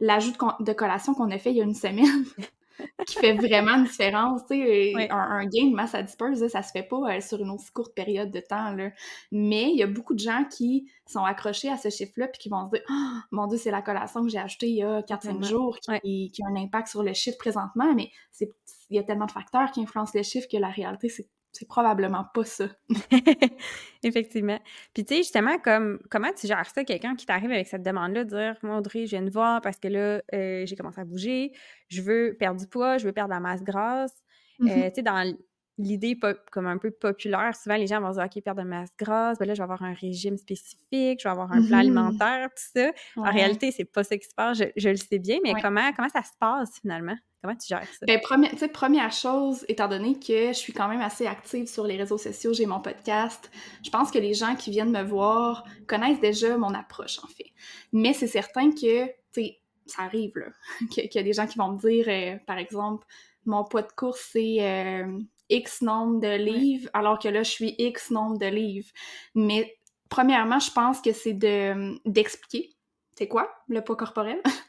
[0.00, 2.24] l'ajout de, de, collation qu'on a fait il y a une semaine.
[3.06, 4.42] qui fait vraiment une différence.
[4.50, 7.50] Tu sais, un, gain de masse à disperse, ça se fait pas euh, sur une
[7.50, 8.72] aussi courte période de temps.
[8.72, 8.90] Là.
[9.32, 12.48] Mais il y a beaucoup de gens qui sont accrochés à ce chiffre-là puis qui
[12.48, 15.00] vont se dire oh, Mon Dieu, c'est la collation que j'ai achetée il y a
[15.02, 17.94] 4-5 jours qui, qui, a un impact sur le chiffre présentement.
[17.94, 18.10] Mais
[18.40, 21.66] il y a tellement de facteurs qui influencent le chiffre que la réalité, c'est c'est
[21.66, 22.68] probablement pas ça.
[24.02, 24.60] Effectivement.
[24.94, 28.24] Puis tu sais, justement, comme comment tu gères ça, quelqu'un qui t'arrive avec cette demande-là,
[28.24, 31.04] de dire Moi, Audrey, je viens de voir parce que là, euh, j'ai commencé à
[31.04, 31.52] bouger,
[31.88, 34.12] je veux perdre du poids, je veux perdre la masse grasse.
[34.60, 34.88] Euh, mm-hmm.
[34.88, 35.36] tu sais, dans
[35.78, 36.18] l'idée
[36.50, 39.46] comme un peu populaire, souvent les gens vont dire OK, perdre de masse grasse, ben
[39.46, 41.80] là, je vais avoir un régime spécifique, je vais avoir un plan mm-hmm.
[41.80, 42.90] alimentaire, tout ça.
[43.16, 46.08] En réalité, c'est pas ça qui se passe, je, le sais bien, mais comment, comment
[46.08, 47.16] ça se passe finalement?
[47.42, 48.06] Comment tu gères ça?
[48.06, 51.96] Ben, première, première chose, étant donné que je suis quand même assez active sur les
[51.96, 53.50] réseaux sociaux, j'ai mon podcast,
[53.84, 57.52] je pense que les gens qui viennent me voir connaissent déjà mon approche, en fait.
[57.92, 60.46] Mais c'est certain que, tu sais, ça arrive, là,
[60.90, 63.06] qu'il y a des gens qui vont me dire, euh, par exemple,
[63.46, 67.74] mon poids de course, c'est euh, X nombre de livres, alors que là, je suis
[67.78, 68.90] X nombre de livres.
[69.34, 69.78] Mais
[70.10, 72.70] premièrement, je pense que c'est de d'expliquer
[73.18, 74.40] c'est quoi le poids corporel?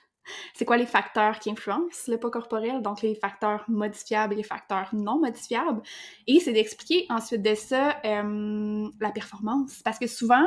[0.54, 4.44] c'est quoi les facteurs qui influencent le poids corporel, donc les facteurs modifiables et les
[4.44, 5.82] facteurs non modifiables.
[6.28, 9.82] Et c'est d'expliquer ensuite de ça euh, la performance.
[9.84, 10.46] Parce que souvent,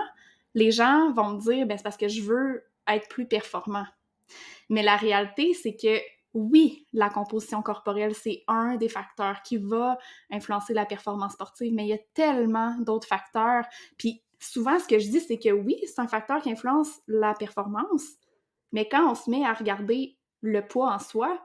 [0.54, 3.86] les gens vont me dire, ben, c'est parce que je veux être plus performant.
[4.68, 5.98] Mais la réalité, c'est que
[6.34, 9.98] oui, la composition corporelle, c'est un des facteurs qui va
[10.30, 13.64] influencer la performance sportive, mais il y a tellement d'autres facteurs.
[13.98, 17.34] Puis souvent, ce que je dis, c'est que oui, c'est un facteur qui influence la
[17.34, 18.02] performance,
[18.72, 21.40] mais quand on se met à regarder le poids en soi,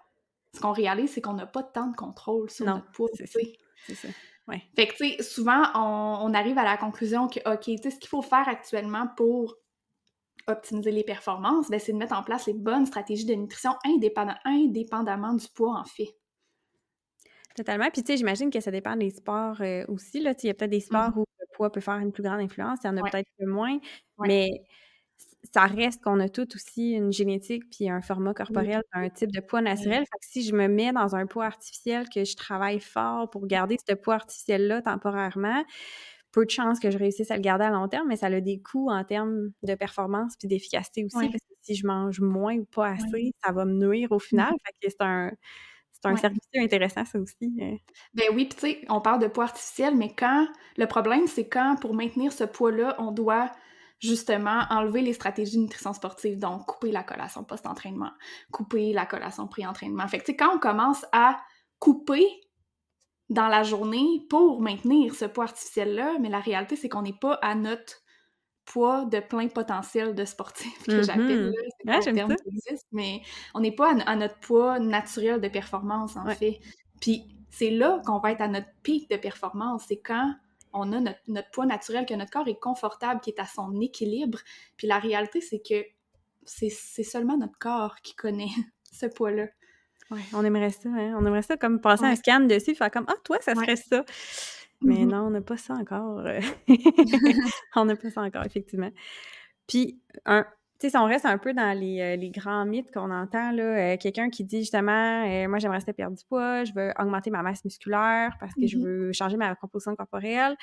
[0.53, 3.09] ce qu'on réalise, c'est qu'on n'a pas tant de contrôle sur notre poids.
[3.13, 4.07] C'est ça.
[4.47, 4.61] Ouais.
[4.75, 7.99] Fait que, tu sais, souvent, on, arrive à la conclusion que, OK, tu sais, ce
[7.99, 9.55] qu'il faut faire actuellement pour
[10.47, 15.33] optimiser les performances, ben, c'est de mettre en place les bonnes stratégies de nutrition indépendamment
[15.33, 16.15] du poids, en fait.
[17.55, 17.89] Totalement.
[17.91, 20.21] Puis, tu sais, j'imagine que ça dépend des sports euh, aussi.
[20.21, 20.33] Là.
[20.41, 21.19] Il y a peut-être des sports mm-hmm.
[21.19, 23.47] où le poids peut faire une plus grande influence, il y en a peut-être peu
[23.47, 23.77] moins.
[24.19, 24.49] Mais
[25.53, 29.39] ça reste qu'on a tout aussi une génétique puis un format corporel, un type de
[29.39, 29.99] poids naturel.
[29.99, 33.47] Fait que si je me mets dans un poids artificiel, que je travaille fort pour
[33.47, 35.63] garder ce poids artificiel-là temporairement,
[36.31, 38.41] peu de chances que je réussisse à le garder à long terme, mais ça a
[38.41, 41.29] des coûts en termes de performance puis d'efficacité aussi.
[41.29, 44.51] Parce que si je mange moins ou pas assez, ça va me nuire au final.
[44.65, 45.31] Fait que c'est un.
[45.99, 47.57] C'est un service intéressant, ça aussi.
[47.59, 47.77] Hein.
[48.13, 50.47] Ben oui, puis tu sais, on parle de poids artificiel, mais quand.
[50.77, 53.51] Le problème, c'est quand, pour maintenir ce poids-là, on doit
[53.99, 58.11] justement enlever les stratégies de nutrition sportive, donc couper la collation post-entraînement,
[58.51, 60.07] couper la collation pré-entraînement.
[60.07, 61.37] Fait que, tu sais, quand on commence à
[61.79, 62.25] couper
[63.29, 67.33] dans la journée pour maintenir ce poids artificiel-là, mais la réalité, c'est qu'on n'est pas
[67.41, 68.01] à notre
[68.65, 71.51] poids de plein potentiel de sportif que j'appelle
[71.85, 72.01] mm-hmm.
[72.01, 73.21] c'est terme qui existe, mais
[73.53, 76.59] on n'est pas à, notre poids naturel de performance, en fait.
[77.01, 80.33] Puis c'est là qu'on va être à notre pic de performance, c'est quand
[80.73, 84.39] on a notre, poids naturel, que notre corps est confortable, qui est à son équilibre.
[84.77, 85.85] Puis la réalité, c'est que
[86.45, 86.69] c'est
[87.03, 88.51] seulement notre corps qui connaît
[88.91, 89.47] ce poids-là.
[90.09, 91.17] Oui, on aimerait ça, hein?
[91.19, 94.05] On aimerait ça comme passer un scan dessus, faire comme Ah, toi, ça serait ça.
[94.81, 95.07] Mais mm-hmm.
[95.07, 96.23] non, on n'a pas ça encore.
[97.75, 98.91] On n'a pas ça encore, effectivement.
[99.67, 100.45] Puis, un,
[100.79, 103.63] tu sais, si on reste un peu dans les, euh, grands mythes qu'on entend, là,
[103.63, 107.31] euh, quelqu'un qui dit justement, euh, moi j'aimerais rester perdre du poids, je veux augmenter
[107.31, 110.55] ma masse musculaire parce que je mmh veux changer ma composition corporelle.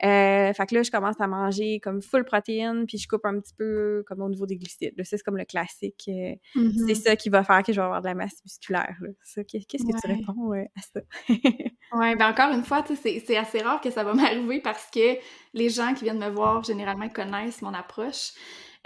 [0.00, 3.54] fait que là, je commence à manger comme full protéine, puis je coupe un petit
[3.54, 4.94] peu comme au niveau des glucides.
[5.02, 6.10] c'est comme le classique.
[6.86, 8.96] C'est ça qui va faire que je vais avoir de la masse musculaire.
[9.34, 11.00] Qu'est-ce que tu réponds à ça?
[11.28, 15.16] oui, ben encore une fois, c'est assez rare que ça va m'arriver parce que
[15.54, 18.32] les gens qui viennent me voir généralement connaissent mon approche.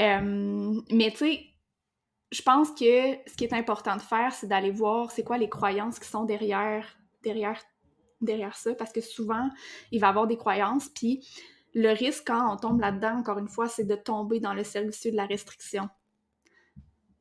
[0.01, 1.41] Euh, mais tu sais,
[2.31, 5.49] je pense que ce qui est important de faire, c'est d'aller voir c'est quoi les
[5.49, 6.87] croyances qui sont derrière,
[7.23, 7.61] derrière,
[8.21, 9.49] derrière ça, parce que souvent,
[9.91, 11.27] il va y avoir des croyances, puis
[11.75, 15.07] le risque quand on tombe là-dedans, encore une fois, c'est de tomber dans le service
[15.07, 15.89] de la restriction.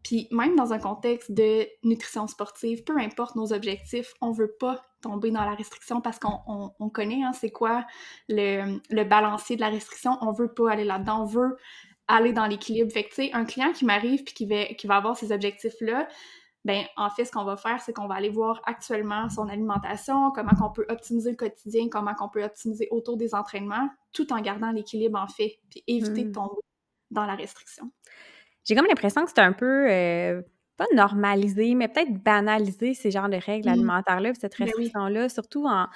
[0.03, 4.85] Puis même dans un contexte de nutrition sportive, peu importe nos objectifs, on veut pas
[5.01, 7.85] tomber dans la restriction parce qu'on connaît hein, c'est quoi
[8.29, 10.17] le, le, balancier de la restriction.
[10.21, 11.23] On veut pas aller là-dedans.
[11.23, 11.57] On veut
[12.07, 12.91] aller dans l'équilibre.
[12.91, 15.31] Fait que, tu sais, un client qui m'arrive puis qui va, qui va avoir ces
[15.31, 16.07] objectifs-là,
[16.65, 20.31] ben en fait, ce qu'on va faire, c'est qu'on va aller voir actuellement son alimentation,
[20.31, 24.41] comment qu'on peut optimiser le quotidien, comment qu'on peut optimiser autour des entraînements, tout en
[24.41, 26.33] gardant l'équilibre, en fait, puis éviter de hmm.
[26.33, 26.61] tomber
[27.11, 27.91] dans la restriction.
[28.65, 29.89] J'ai comme l'impression que c'est un peu...
[29.89, 30.41] Euh,
[30.75, 33.73] pas normalisé, mais peut-être banaliser ces genres de règles hmm.
[33.73, 35.87] alimentaires-là, cette ben restriction-là, surtout en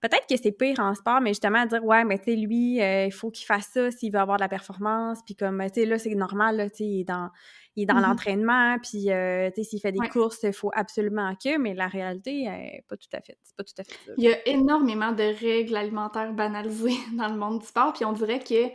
[0.00, 2.80] Peut-être que c'est pire en sport, mais justement, à dire, ouais, mais tu sais, lui,
[2.80, 5.18] euh, il faut qu'il fasse ça s'il veut avoir de la performance.
[5.24, 7.30] Puis comme, tu sais, là, c'est normal, là, tu sais, il est dans,
[7.74, 8.02] il est dans mm-hmm.
[8.02, 8.76] l'entraînement.
[8.80, 11.58] Puis, euh, tu sais, s'il fait des courses, il faut absolument que.
[11.58, 13.38] Mais la réalité, euh, pas tout à fait.
[13.42, 14.12] C'est pas tout à fait ça.
[14.16, 17.92] Il y a énormément de règles alimentaires banalisées dans le monde du sport.
[17.92, 18.70] Puis on dirait que,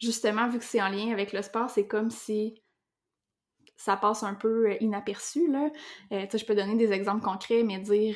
[0.00, 2.62] justement, vu que c'est en lien avec le sport, c'est comme si
[3.76, 5.68] ça passe un peu inaperçu, là.
[6.10, 8.14] tu sais, je peux donner des exemples concrets, mais dire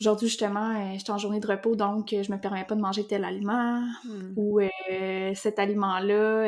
[0.00, 2.80] aujourd'hui justement, euh, j'étais en journée de repos, donc euh, je me permets pas de
[2.80, 4.32] manger tel aliment hmm.
[4.36, 6.46] ou euh, cet aliment-là,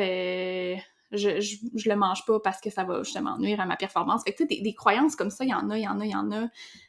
[1.11, 4.23] je, je, le mange pas parce que ça va justement nuire à ma performance.
[4.23, 5.87] Fait que tu sais, des, des, croyances comme ça, il y en a, il y
[5.87, 6.47] en a, il y en a.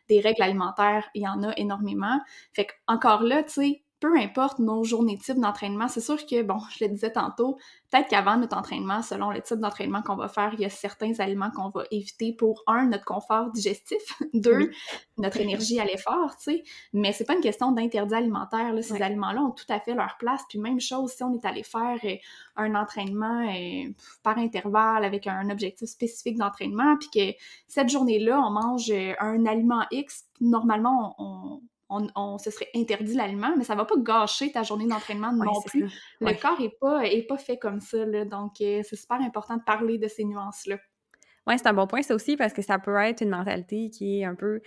[0.09, 2.21] Des règles alimentaires, il y en a énormément.
[2.55, 6.43] Fait que encore là, tu sais, peu importe nos journées type d'entraînement, c'est sûr que,
[6.43, 7.57] bon, je le disais tantôt,
[7.91, 11.19] peut-être qu'avant notre entraînement, selon le type d'entraînement qu'on va faire, il y a certains
[11.21, 14.03] aliments qu'on va éviter pour, un, notre confort digestif,
[14.35, 14.71] deux,
[15.17, 16.65] notre énergie à l'effort, tu sais.
[16.93, 18.83] Mais c'est pas une question d'interdit alimentaire, là.
[18.83, 20.43] Ces aliments-là ont tout à fait leur place.
[20.51, 22.17] Puis même chose, si on est allé faire euh,
[22.57, 23.89] un entraînement euh,
[24.23, 27.39] par intervalle avec un objectif spécifique d'entraînement, puis que
[27.69, 31.61] cette journée-là, on mange euh, un aliment X, normalement, on on,
[32.39, 35.91] se serait interdit l'aliment, mais ça va pas gâcher ta journée d'entraînement non plus.
[36.21, 39.63] Le corps est pas, est pas fait comme ça, donc euh, c'est super important de
[39.63, 40.77] parler de ces nuances-là.
[41.47, 44.21] Oui, c'est un bon point, ça aussi, parce que ça peut être une mentalité qui
[44.21, 44.61] est un peu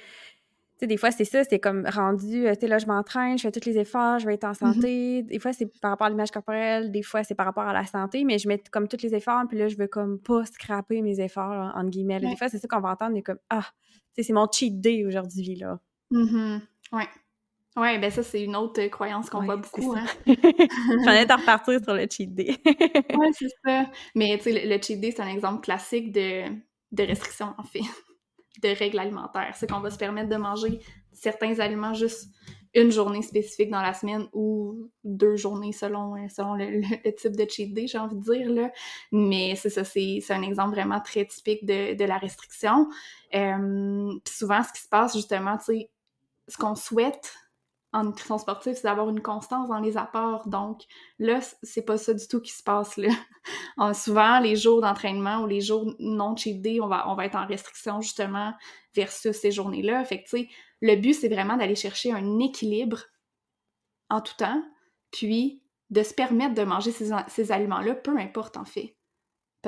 [0.80, 3.52] sais, des fois, c'est ça, c'est comme rendu, tu sais, là, je m'entraîne, je fais
[3.52, 4.74] tous les efforts, je vais être en Mm-hmm.
[4.74, 5.24] santé.
[5.24, 7.86] Des fois, c'est par rapport à l'image corporelle, des fois, c'est par rapport à la
[7.86, 11.02] santé, mais je mets comme tous les efforts, puis là, je veux comme pas scraper
[11.02, 12.20] mes efforts, là, entre guillemets.
[12.20, 12.26] là.
[12.28, 12.34] Ouais.
[12.34, 14.80] Des fois, c'est ça qu'on va entendre, mais comme, ah, tu sais, c'est mon cheat
[14.80, 15.80] day aujourd'hui, là.
[16.12, 16.62] Mhm.
[16.92, 17.08] Ouais.
[17.78, 20.06] Ouais, ben ça, c'est une autre euh, croyance qu'on Ouais, voit beaucoup, hein.
[21.06, 22.58] J'en ai de repartir sur le cheat day.
[23.14, 23.90] Ouais, c'est ça.
[24.16, 26.44] Mais tu sais, le, le cheat day, c'est un exemple classique de,
[26.92, 27.80] de restriction, en fait,
[28.64, 29.56] de règles alimentaires.
[29.56, 30.80] C'est qu'on va se permettre de manger
[31.14, 32.30] certains aliments juste
[32.76, 37.16] une journée spécifique dans la semaine ou deux journées selon, euh, selon le, le- le
[37.16, 38.72] type de cheat day, j'ai envie de dire, là.
[39.12, 42.88] Mais c'est ça, c'est c'est un exemple vraiment très typique de, de la restriction.
[43.36, 45.90] Euh, Puis souvent, ce qui se passe, justement, tu sais,
[46.48, 47.34] ce qu'on souhaite
[47.94, 50.48] en nutrition sportive, c'est d'avoir une constance dans les apports.
[50.48, 50.84] Donc
[51.20, 53.10] là, c'est pas ça du tout qui se passe là.
[53.80, 57.36] Euh, souvent, les jours d'entraînement ou les jours non cheat on va, on va être
[57.36, 58.52] en restriction justement
[58.94, 60.04] versus ces journées-là.
[60.04, 60.50] Fait que tu sais,
[60.82, 63.04] le but, c'est vraiment d'aller chercher un équilibre
[64.10, 64.62] en tout temps,
[65.12, 68.98] puis de se permettre de manger ces, ces aliments-là, peu importe en fait.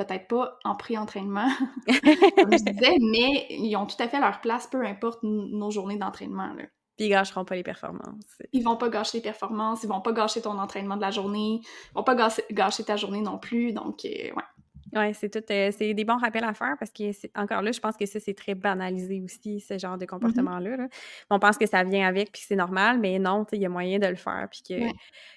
[0.04, 1.48] Peut-être pas en pré-entraînement,
[1.86, 5.96] comme je disais, mais ils ont tout à fait leur place, peu importe nos journées
[5.98, 6.54] d'entraînement.
[6.96, 8.38] Puis ils gâcheront pas les performances.
[8.52, 11.60] Ils vont pas gâcher les performances, ils vont pas gâcher ton entraînement de la journée,
[11.62, 14.44] ils vont pas gâcher, gâcher ta journée non plus, donc euh, ouais.
[14.92, 17.04] Ouais, c'est tout, euh, c'est des bons rappels à faire parce que
[17.38, 20.76] encore là, je pense que ça c'est très banalisé aussi ce genre de comportement-là.
[20.76, 20.88] là.
[21.30, 23.68] On pense que ça vient avec puis que c'est normal, mais non, il y a
[23.68, 24.92] moyen de le faire puis que Ouais.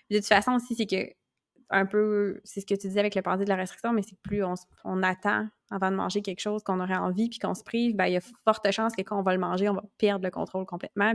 [0.10, 1.13] de toute façon aussi c'est que
[1.73, 4.15] un peu c'est ce que tu disais avec le parti de la restriction, mais c'est
[4.15, 7.63] que plus on, attend avant de manger quelque chose qu'on aurait envie puis qu'on se
[7.63, 9.83] prive, ben il y a forte chance que quand on va le manger, on va
[9.97, 11.13] perdre le contrôle complètement.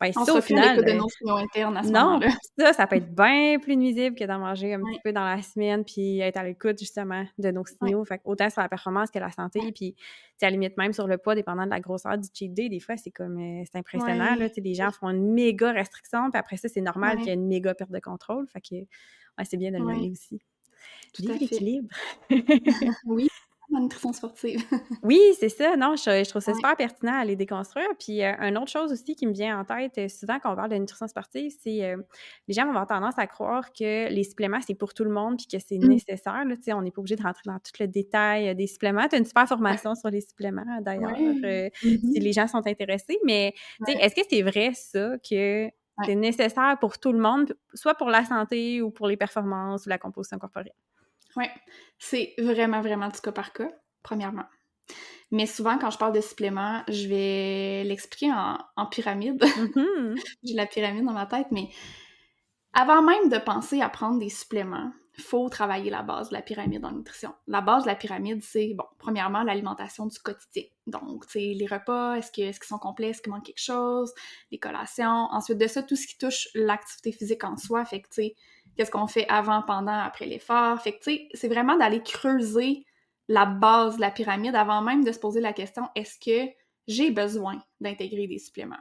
[0.00, 2.20] Ben, On ça, au final, de euh, nos signaux internes à ce non,
[2.58, 5.40] ça, ça peut être bien plus nuisible que d'en manger un petit peu dans la
[5.40, 8.04] semaine, puis être à l'écoute justement de nos signaux.
[8.04, 9.96] Fait autant sur la performance que la santé, puis
[10.42, 12.80] à la limite même sur le poids, dépendant de la grosseur du cheat day, des
[12.80, 16.58] fois, c'est comme, euh, c'est impressionnant, là, les gens font une méga restriction, puis après
[16.58, 18.46] ça, c'est normal qu'il y ait une méga perte de contrôle.
[18.48, 20.38] Fait que, ouais, c'est bien de le nommer aussi.
[21.14, 21.40] Tout Vive à fait.
[21.40, 21.88] l'équilibre!
[23.06, 23.28] Oui,
[23.70, 24.62] la nutrition sportive.
[25.02, 25.76] Oui, c'est ça.
[25.76, 26.56] Non, je, je trouve ça Ouais.
[26.56, 27.86] super pertinent à les déconstruire.
[27.98, 30.56] Puis, euh, une autre chose aussi qui me vient en tête, euh, souvent quand on
[30.56, 31.96] parle de nutrition sportive, c'est euh,
[32.48, 35.36] les gens vont avoir tendance à croire que les suppléments, c'est pour tout le monde
[35.36, 35.88] puis que c'est Mm.
[35.88, 36.44] nécessaire.
[36.44, 39.06] Là, on n'est pas obligé de rentrer dans tout le détail euh, des suppléments.
[39.08, 41.44] Tu as une super formation sur les suppléments, d'ailleurs, Ouais.
[41.44, 41.68] euh,
[42.12, 43.18] si les gens sont intéressés.
[43.24, 43.54] Mais
[43.86, 45.68] est-ce que c'est vrai, ça, que
[46.04, 49.88] c'est nécessaire pour tout le monde, soit pour la santé ou pour les performances ou
[49.90, 50.72] la composition corporelle?
[51.36, 51.50] Ouais,
[51.98, 53.68] c'est vraiment, vraiment du cas par cas,
[54.02, 54.44] premièrement.
[55.32, 59.42] Mais souvent, quand je parle de suppléments, je vais l'expliquer en, en pyramide.
[59.76, 60.16] Mhm.
[60.44, 61.70] J'ai la pyramide dans ma tête, mais
[62.72, 66.42] avant même de penser à prendre des suppléments, il faut travailler la base de la
[66.42, 67.32] pyramide en nutrition.
[67.46, 70.64] La base de la pyramide, c'est, bon, premièrement, l'alimentation du quotidien.
[70.86, 73.62] Donc, tu sais, les repas, est-ce que- est-ce qu'ils sont complets, est-ce qu'il manque quelque
[73.62, 74.12] chose,
[74.50, 75.28] les collations.
[75.32, 77.82] Ensuite de ça, tout ce qui touche l'activité physique en soi.
[77.86, 78.34] Fait que, tu sais,
[78.76, 80.80] qu'est-ce qu'on fait avant, pendant, après l'effort.
[80.80, 82.84] Fait que, tu sais, c'est vraiment d'aller creuser
[83.28, 86.50] la base de la pyramide avant même de se poser la question, est-ce que
[86.86, 88.76] j'ai besoin d'intégrer des suppléments?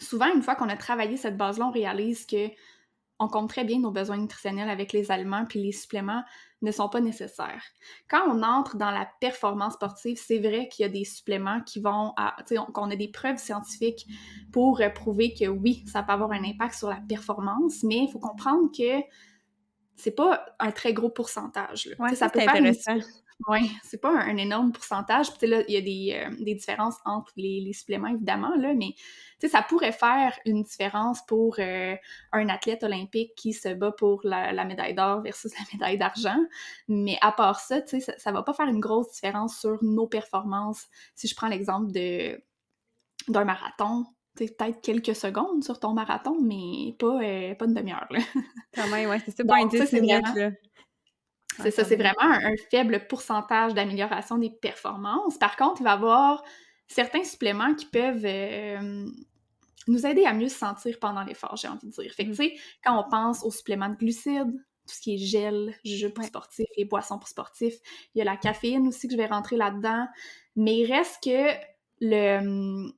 [0.00, 2.50] Souvent, une fois qu'on a travaillé cette base-là, on réalise que
[3.18, 6.22] on compte très bien nos besoins nutritionnels avec les aliments, puis les suppléments
[6.62, 7.62] ne sont pas nécessaires.
[8.08, 11.80] Quand on entre dans la performance sportive, c'est vrai qu'il y a des suppléments qui
[11.80, 14.06] vont, à- tu sais, on- qu'on a des preuves scientifiques
[14.52, 18.10] pour euh, prouver que oui, ça peut avoir un impact sur la performance, mais il
[18.10, 19.02] faut comprendre que
[19.96, 21.90] c'est pas un très gros pourcentage.
[21.98, 22.98] Ouais, ça, c'est faire une intéressant.
[23.48, 25.28] Oui, c'est pas un, un énorme pourcentage.
[25.30, 28.08] Puis, tu sais, là, il y a des, euh, des différences entre les, les suppléments,
[28.08, 31.94] évidemment, là, mais tu sais, ça pourrait faire une différence pour euh,
[32.32, 36.38] un athlète olympique qui se bat pour la, la médaille d'or versus la médaille d'argent.
[36.88, 39.78] Mais à part ça, tu sais, ça, ça va pas faire une grosse différence sur
[39.82, 40.86] nos performances.
[41.14, 42.42] Si je prends l'exemple de
[43.28, 47.74] d'un marathon, tu sais, peut-être quelques secondes sur ton marathon, mais pas, euh, pas une
[47.74, 48.20] demi-heure, là.
[48.74, 50.50] Quand même, ouais, c'est ça, pas Donc, un ça, 10 c'est minutes, vraiment- là.
[51.58, 55.38] C'est ça, c'est vraiment un, un faible pourcentage d'amélioration des performances.
[55.38, 56.44] Par contre, il va y avoir
[56.86, 59.06] certains suppléments qui peuvent euh,
[59.86, 62.12] nous aider à mieux se sentir pendant l'effort, j'ai envie de dire.
[62.14, 62.32] Fait que, Mm.
[62.32, 64.52] tu sais, quand on pense aux suppléments de glucides,
[64.86, 66.28] tout ce qui est gel, jus pour Ouais.
[66.28, 67.76] sportifs et boissons pour sportifs,
[68.14, 70.06] il y a la caféine aussi que je vais rentrer là-dedans.
[70.56, 71.52] Mais il reste que
[72.00, 72.90] le,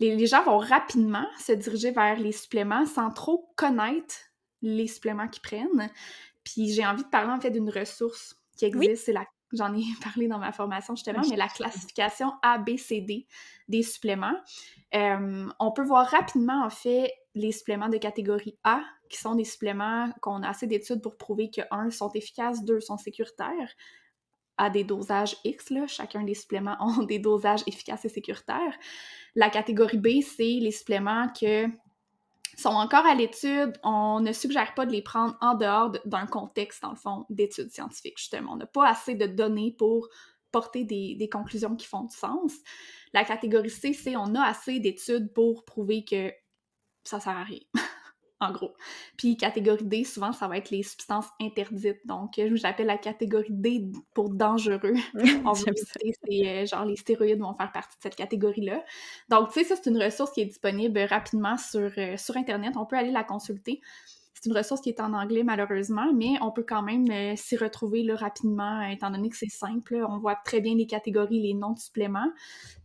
[0.00, 4.14] les, les gens vont rapidement se diriger vers les suppléments sans trop connaître
[4.62, 5.90] les suppléments qu'ils prennent.
[6.44, 8.96] Puis j'ai envie de parler en fait d'une ressource qui existe, Oui.
[8.96, 11.28] c'est la j'en ai parlé dans ma formation justement, Ok.
[11.30, 13.26] mais la classification ABCD
[13.68, 14.34] des suppléments.
[14.94, 18.80] Euh, on peut voir rapidement en fait les suppléments de catégorie A,
[19.10, 22.80] qui sont des suppléments qu'on a assez d'études pour prouver que un sont efficaces, deux
[22.80, 23.74] sont sécuritaires.
[24.58, 25.86] à des dosages X, là.
[25.86, 28.74] chacun des suppléments ont des dosages efficaces et sécuritaires.
[29.34, 31.66] La catégorie B, c'est les suppléments que
[32.56, 33.72] sont encore à l'étude.
[33.82, 37.70] On ne suggère pas de les prendre en dehors d'un contexte, dans le fond, d'études
[37.70, 38.52] scientifiques, justement.
[38.52, 40.08] On n'a pas assez de données pour
[40.50, 42.52] porter des, conclusions qui font du sens.
[43.12, 46.30] La catégorie C, c'est on a assez d'études pour prouver que
[47.04, 47.60] ça sert à rien.
[48.42, 48.72] en gros.
[49.16, 52.04] Puis catégorie D, souvent, ça va être les substances interdites.
[52.06, 54.94] Donc, j'appelle la catégorie D pour dangereux.
[55.44, 58.84] On va c'est euh, genre les stéroïdes vont faire partie de cette catégorie-là.
[59.28, 62.74] Donc, tu sais, ça, c'est une ressource qui est disponible rapidement sur, euh, sur Internet.
[62.76, 63.80] On peut aller la consulter.
[64.34, 67.56] C'est une ressource qui est en anglais, malheureusement, mais on peut quand même euh, s'y
[67.56, 70.04] retrouver là, rapidement, étant donné que c'est simple.
[70.08, 72.30] On voit très bien les catégories, les noms de suppléments.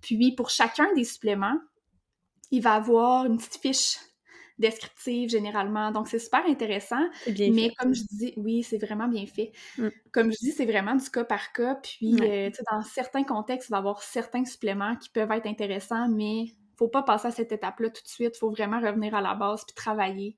[0.02, 1.58] Puis, pour chacun des suppléments,
[2.52, 3.98] il va avoir une petite fiche
[4.60, 5.92] descriptive généralement.
[5.92, 7.04] Donc, c'est super intéressant.
[7.28, 9.52] mais comme je dis, oui, c'est vraiment bien fait.
[9.78, 9.88] Mm.
[10.12, 11.76] Comme je dis, c'est vraiment du cas par cas.
[11.76, 15.48] Puis, euh, sais, dans certains contextes, il va y avoir certains suppléments qui peuvent être
[15.48, 16.46] intéressants, mais
[16.78, 18.36] faut pas passer à cette étape-là tout de suite.
[18.36, 20.38] Il faut vraiment revenir à la base puis travailler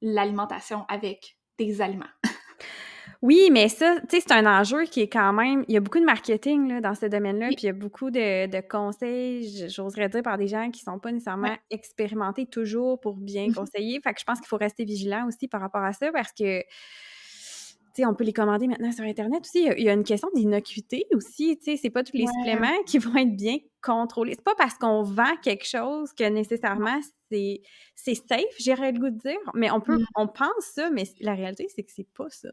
[0.00, 2.04] l'alimentation avec des aliments.
[3.22, 5.64] Oui, mais ça, tu sais, c'est un enjeu qui est quand même.
[5.68, 8.10] Il y a beaucoup de marketing là, dans ce domaine-là, puis il y a beaucoup
[8.10, 13.46] de, conseils, j'oserais dire, par des gens qui sont pas nécessairement expérimentés toujours pour bien
[13.46, 14.00] mmh conseiller.
[14.00, 16.62] Fait que je pense qu'il faut rester vigilant aussi par rapport à ça parce que.
[16.62, 16.66] tu
[17.94, 19.68] sais, on peut les commander maintenant sur Internet aussi.
[19.76, 21.56] Il y a une question d'innocuité aussi.
[21.58, 24.32] Tu sais, c'est pas tous les suppléments qui vont être bien contrôlés.
[24.34, 26.98] C'est pas parce qu'on vend quelque chose que nécessairement
[27.30, 27.60] c'est,
[27.96, 29.38] safe, j'irais le goût de dire.
[29.54, 30.06] Mais on peut, mmh.
[30.16, 32.48] on pense ça, mais la réalité, c'est que c'est pas ça.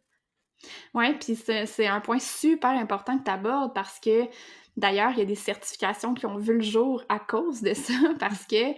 [0.93, 4.25] Oui, puis c'est un point super important que tu abordes parce que
[4.77, 7.93] d'ailleurs, il y a des certifications qui ont vu le jour à cause de ça
[8.19, 8.73] parce que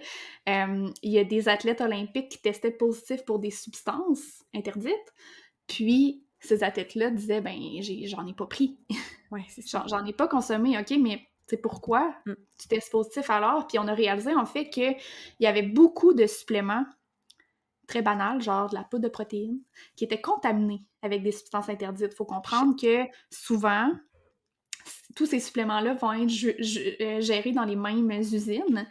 [0.46, 5.12] il y a des athlètes olympiques qui testaient positif pour des substances interdites.
[5.66, 7.56] Puis ces athlètes-là disaient ben
[8.04, 8.78] j'en ai, pas pris.
[9.30, 9.44] Ouais,
[9.86, 12.32] j'en ai pas consommé, OK, mais c'est pourquoi mm.
[12.58, 13.66] tu testes positif alors?
[13.66, 14.96] Puis on a réalisé en fait qu'il
[15.40, 16.84] y avait beaucoup de suppléments
[17.92, 19.60] très banal, genre de la poudre de protéines,
[19.96, 22.08] qui était contaminée avec des substances interdites.
[22.10, 23.90] Il faut comprendre que souvent,
[25.14, 28.86] tous ces suppléments-là vont être euh, gérés dans les mêmes usines.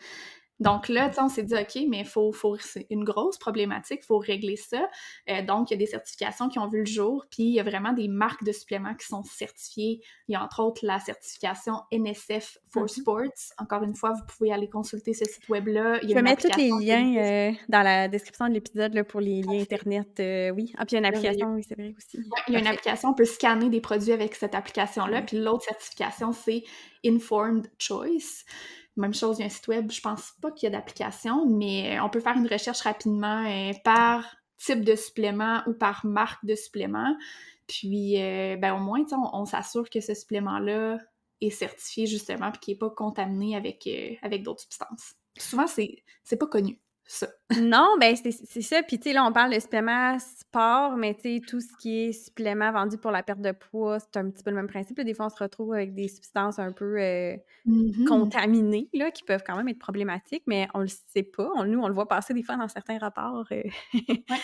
[0.62, 4.20] Donc là, on s'est dit, OK, mais faut, faut, c'est une grosse problématique, il faut
[4.20, 4.88] régler ça.
[5.28, 7.59] Euh, donc, il y a des certifications qui ont vu le jour, puis il y
[7.59, 10.01] a vraiment des marques de suppléments qui sont certifiées.
[10.28, 13.01] Il y a entre autres la certification NSF for mm-hmm.
[13.01, 13.53] Sports.
[13.57, 15.99] Encore une fois, vous pouvez aller consulter ce site web-là.
[16.03, 19.62] Je vais mettre tous les liens euh, dans la description de l'épisode pour les liens
[19.62, 20.20] Internet.
[20.20, 20.74] Euh, oui.
[20.78, 22.20] Ah, puis il y a une application, oui, c'est vrai aussi.
[22.47, 25.24] il y a une application, on peut scanner des produits avec cette application-là.
[25.24, 26.64] Puis l'autre certification, c'est
[27.03, 28.45] Informed Choice.
[29.01, 31.47] Même chose, il y a un site web, je pense pas qu'il y a d'application,
[31.47, 34.23] mais on peut faire une recherche rapidement euh, par
[34.57, 37.17] type de supplément ou par marque de supplément.
[37.65, 40.99] Puis, euh, ben, au moins, on, s'assure que ce supplément-là
[41.41, 45.15] est certifié justement puis qu'il n'est pas contaminé avec, euh, avec d'autres substances.
[45.35, 46.79] Souvent, c'est pas connu
[47.12, 47.28] ça.
[47.62, 48.84] non, ben c'est ça.
[48.84, 52.05] Puis, tu sais, là, on parle de suppléments sport, mais tu sais, tout ce qui
[52.05, 54.99] est supplément vendu pour la perte de poids, c'est un petit peu le même principe.
[55.01, 57.36] Des fois, on se retrouve avec des substances un peu euh,
[57.66, 58.05] mm-hmm.
[58.05, 61.49] contaminées, là, qui peuvent quand même être problématiques, mais on le sait pas.
[61.66, 63.45] nous, on le voit passer des fois dans certains rapports.
[63.51, 63.64] Euh.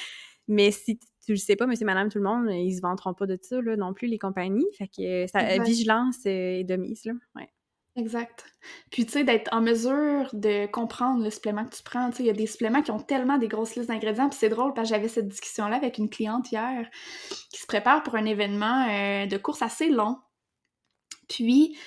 [0.49, 3.25] Mais si tu le sais pas, monsieur, madame, tout le monde, ils se vanteront pas
[3.25, 4.65] de ça, là, non plus, les compagnies.
[4.77, 7.13] Fait que ça, vigilance est de mise, là.
[7.35, 7.49] Ouais.
[7.97, 8.45] Exact.
[8.91, 12.11] Puis, tu sais, d'être en mesure de comprendre le supplément que tu prends.
[12.11, 14.29] Tu sais, il y a des suppléments qui ont tellement des grosses listes d'ingrédients.
[14.29, 16.87] Puis c'est drôle parce que j'avais cette discussion-là avec une cliente hier
[17.51, 20.17] qui se prépare pour un événement euh, de course assez long.
[21.27, 21.77] Puis,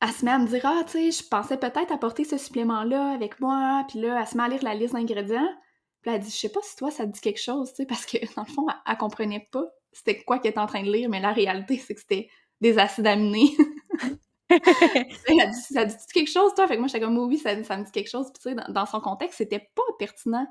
[0.00, 3.12] elle se met à me dire Ah, tu sais, je pensais peut-être apporter ce supplément-là
[3.14, 3.84] avec moi.
[3.88, 5.48] Puis là, elle se met à lire la liste d'ingrédients.
[6.02, 7.86] Puis elle dit Je sais pas si toi, ça te dit quelque chose, tu sais,
[7.86, 10.82] parce que dans le fond, elle, elle comprenait pas c'était quoi qu'elle était en train
[10.82, 12.28] de lire, mais la réalité, c'est que c'était
[12.60, 13.50] des acides aminés.
[15.52, 16.66] ça dit, quelque chose, toi?
[16.66, 18.26] Fait que moi, j'étais comme, oui, ça, ça me dit quelque chose.
[18.32, 20.46] Puis, tu sais, dans, son contexte, c'était pas pertinent.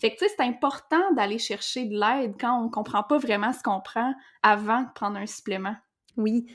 [0.00, 3.52] Fait que, tu sais, c'est important d'aller chercher de l'aide quand on comprend pas vraiment
[3.52, 5.76] ce qu'on prend avant de prendre un supplément.
[6.16, 6.46] Oui.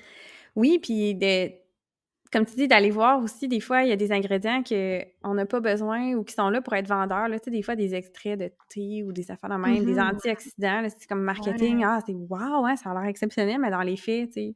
[0.56, 1.50] Oui, puis de,
[2.32, 5.46] comme tu dis, d'aller voir aussi, des fois, il y a des ingrédients qu'on n'a
[5.46, 7.28] pas besoin ou qui sont là pour être vendeurs.
[7.28, 9.96] Là, tu sais, des fois, des extraits de thé ou des affaires de même, des
[9.96, 10.16] mm-hmm.
[10.16, 11.84] antioxydants, c'est comme marketing.
[11.86, 14.56] Ah, c'est wow, hein, ça a l'air exceptionnel, mais dans les faits, tu sais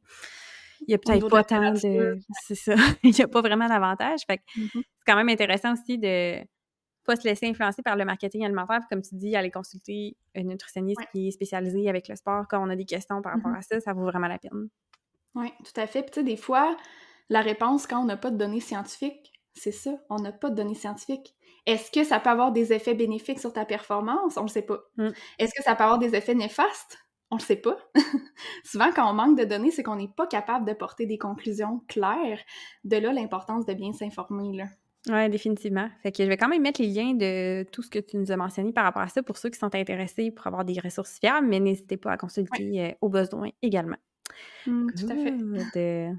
[0.86, 2.18] il y a peut-être pas tant de.
[2.46, 2.74] C'est ça.
[3.02, 4.20] il n'y a pas vraiment d'avantage.
[4.26, 6.44] Fait mmh c'est quand même intéressant aussi de
[7.04, 8.80] pas se laisser influencer par le marketing alimentaire.
[8.90, 12.68] comme tu dis, aller consulter un nutritionniste qui est spécialisé avec le sport quand on
[12.68, 14.68] a des questions par rapport mmh à ça, ça vaut vraiment la peine.
[15.34, 16.02] Oui, tout à fait.
[16.02, 16.76] Puis tu sais, des fois,
[17.30, 20.54] la réponse quand on n'a pas de données scientifiques, c'est ça, on n'a pas de
[20.54, 21.34] données scientifiques.
[21.66, 24.36] Est-ce que ça peut avoir des effets bénéfiques sur ta performance?
[24.36, 24.78] On ne le sait pas.
[24.96, 25.08] Mmh.
[25.38, 26.98] Est-ce que ça peut avoir des effets néfastes?
[27.30, 27.76] On le sait pas.
[28.64, 31.82] Souvent, quand on manque de données, c'est qu'on n'est pas capable de porter des conclusions
[31.88, 32.40] claires.
[32.84, 34.64] De là, l'importance de bien s'informer, là.
[35.08, 35.88] Oui, définitivement.
[36.02, 38.32] Fait que je vais quand même mettre les liens de tout ce que tu nous
[38.32, 41.18] as mentionné par rapport à ça pour ceux qui sont intéressés pour avoir des ressources
[41.18, 43.96] fiables, mais n'hésitez pas à consulter euh, au besoin également.
[44.66, 46.12] Mmh, tout à fait.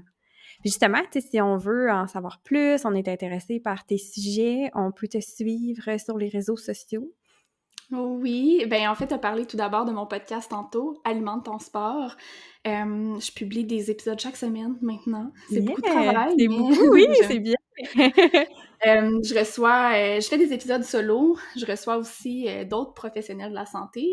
[0.64, 5.08] Justement, si on veut en savoir plus, on est intéressé par tes sujets, on peut
[5.08, 7.14] te suivre sur les réseaux sociaux.
[7.92, 11.58] Oui, ben en fait, tu as parlé tout d'abord de mon podcast tantôt, Alimente ton
[11.58, 12.16] sport.
[12.64, 15.32] je publie des épisodes chaque semaine maintenant.
[15.50, 16.34] C'est beaucoup de travail.
[16.38, 17.56] C'est beaucoup, oui, c'est bien.
[18.84, 21.38] je reçois, euh, je fais des épisodes solo.
[21.56, 24.06] Je reçois aussi euh, d'autres professionnels de la santé,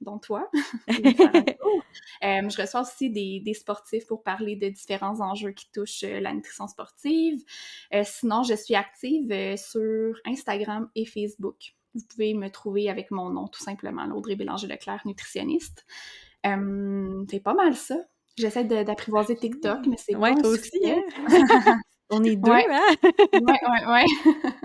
[0.00, 0.50] dont toi.
[0.88, 6.32] je reçois aussi des, des, sportifs pour parler de différents enjeux qui touchent euh, la
[6.32, 7.40] nutrition sportive.
[8.04, 13.46] sinon, je suis active sur Instagram et Facebook vous pouvez me trouver avec mon nom,
[13.48, 15.84] tout simplement, Audrey Bélanger-Leclerc, nutritionniste.
[16.42, 17.96] c'est pas mal ça.
[18.36, 21.02] J'essaie d'apprivoiser TikTok, mais c'est ouais, toi aussi, hein?
[22.10, 22.66] On est deux, ouais.
[22.68, 22.94] hein?
[23.32, 24.04] ouais, ouais, ouais.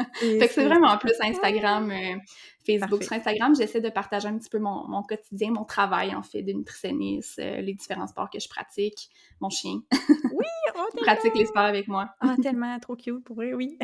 [0.39, 2.17] fait que c'est vraiment plus Instagram, euh,
[2.65, 3.03] Facebook.
[3.03, 6.41] Sur Instagram, j'essaie de partager un petit peu mon, mon, quotidien, mon travail, en fait,
[6.41, 9.09] de nutritionniste, euh, les différents sports que je pratique,
[9.39, 9.79] mon chien.
[10.31, 10.45] Oui!
[10.75, 12.09] Oh, pratique les sports avec moi.
[12.19, 13.79] Ah, tellement trop cute, pour vrai, oui.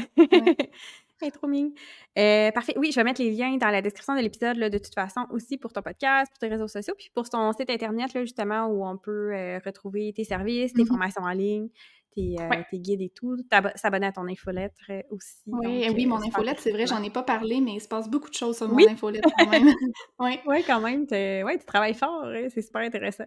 [1.21, 1.73] Est trop mignonne.
[2.17, 2.73] Euh, parfait.
[2.77, 5.57] Oui, je vais mettre les liens dans la description de l'épisode, de toute façon, aussi
[5.57, 8.85] pour ton podcast, pour tes réseaux sociaux, puis pour ton site Internet, là, justement, où
[8.85, 10.87] on peut euh, retrouver tes services, tes mm-hmm.
[10.87, 11.69] formations en ligne,
[12.15, 13.37] tes, euh, tes, guides et tout.
[13.75, 15.43] S'abonner à ton infolettre aussi.
[15.47, 18.29] Oui, oui mon infolettre, c'est vrai, j'en ai pas parlé, mais il se passe beaucoup
[18.29, 19.67] de choses sur mon infolettre quand même.
[20.19, 20.39] oui.
[20.45, 21.05] ouais, quand même.
[21.11, 23.25] Ouais, tu travailles fort, hein, c'est super intéressant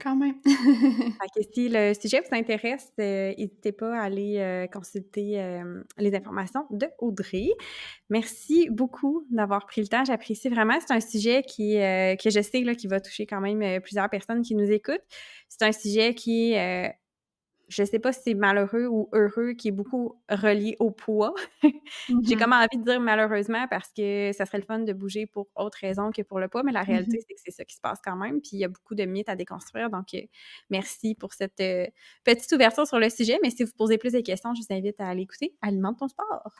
[0.00, 0.34] quand même.
[1.54, 6.66] si le sujet vous intéresse, euh, n'hésitez pas à aller euh, consulter euh, les informations
[6.70, 7.48] de Audrey.
[8.10, 10.04] Merci beaucoup d'avoir pris le temps.
[10.04, 10.78] J'apprécie vraiment.
[10.80, 14.42] C'est un sujet qui, que je sais là, qui va toucher quand même plusieurs personnes
[14.42, 15.04] qui nous écoutent.
[15.48, 16.54] C'est un sujet qui
[17.74, 21.34] je sais pas si c'est malheureux ou heureux qui est beaucoup relié au poids.
[21.62, 22.38] J'ai mm-hmm.
[22.38, 25.78] comme envie de dire malheureusement parce que ça serait le fun de bouger pour autre
[25.80, 27.24] raison que pour le poids, mais la réalité, mm-hmm.
[27.26, 28.40] c'est que c'est ça qui se passe quand même.
[28.40, 29.90] Puis il y a beaucoup de mythes à déconstruire.
[29.90, 30.20] Donc, euh,
[30.70, 31.86] merci pour cette euh,
[32.24, 33.38] petite ouverture sur le sujet.
[33.42, 36.08] Mais si vous posez plus de questions, je vous invite à aller écouter Alimente ton
[36.08, 36.52] sport.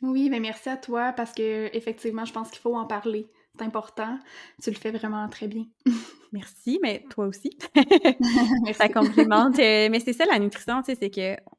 [0.00, 3.64] Oui, mais merci à toi parce que effectivement, je pense qu'il faut en parler c'est
[3.64, 4.18] important.
[4.62, 5.66] Tu le fais vraiment très bien.
[6.32, 7.50] Merci, mais toi aussi.
[8.74, 9.58] ça complimente.
[9.58, 11.10] Euh, mais c'est ça la nutrition, tu sais, c'est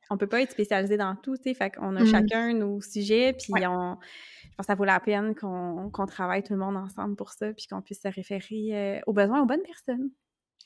[0.10, 2.08] qu'on peut pas être spécialisé dans tout, tu sais, fait qu'on a mm.
[2.08, 3.98] chacun nos sujets, puis on...
[4.44, 7.52] Je pense que ça vaut la peine qu'on travaille tout le monde ensemble pour ça,
[7.54, 10.12] puis qu'on puisse se référer euh, aux besoins aux bonnes personnes.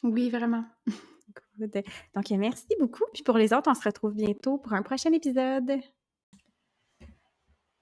[0.03, 0.65] Oui, vraiment.
[1.57, 3.03] Donc, merci beaucoup.
[3.13, 5.79] Puis pour les autres, on se retrouve bientôt pour un prochain épisode.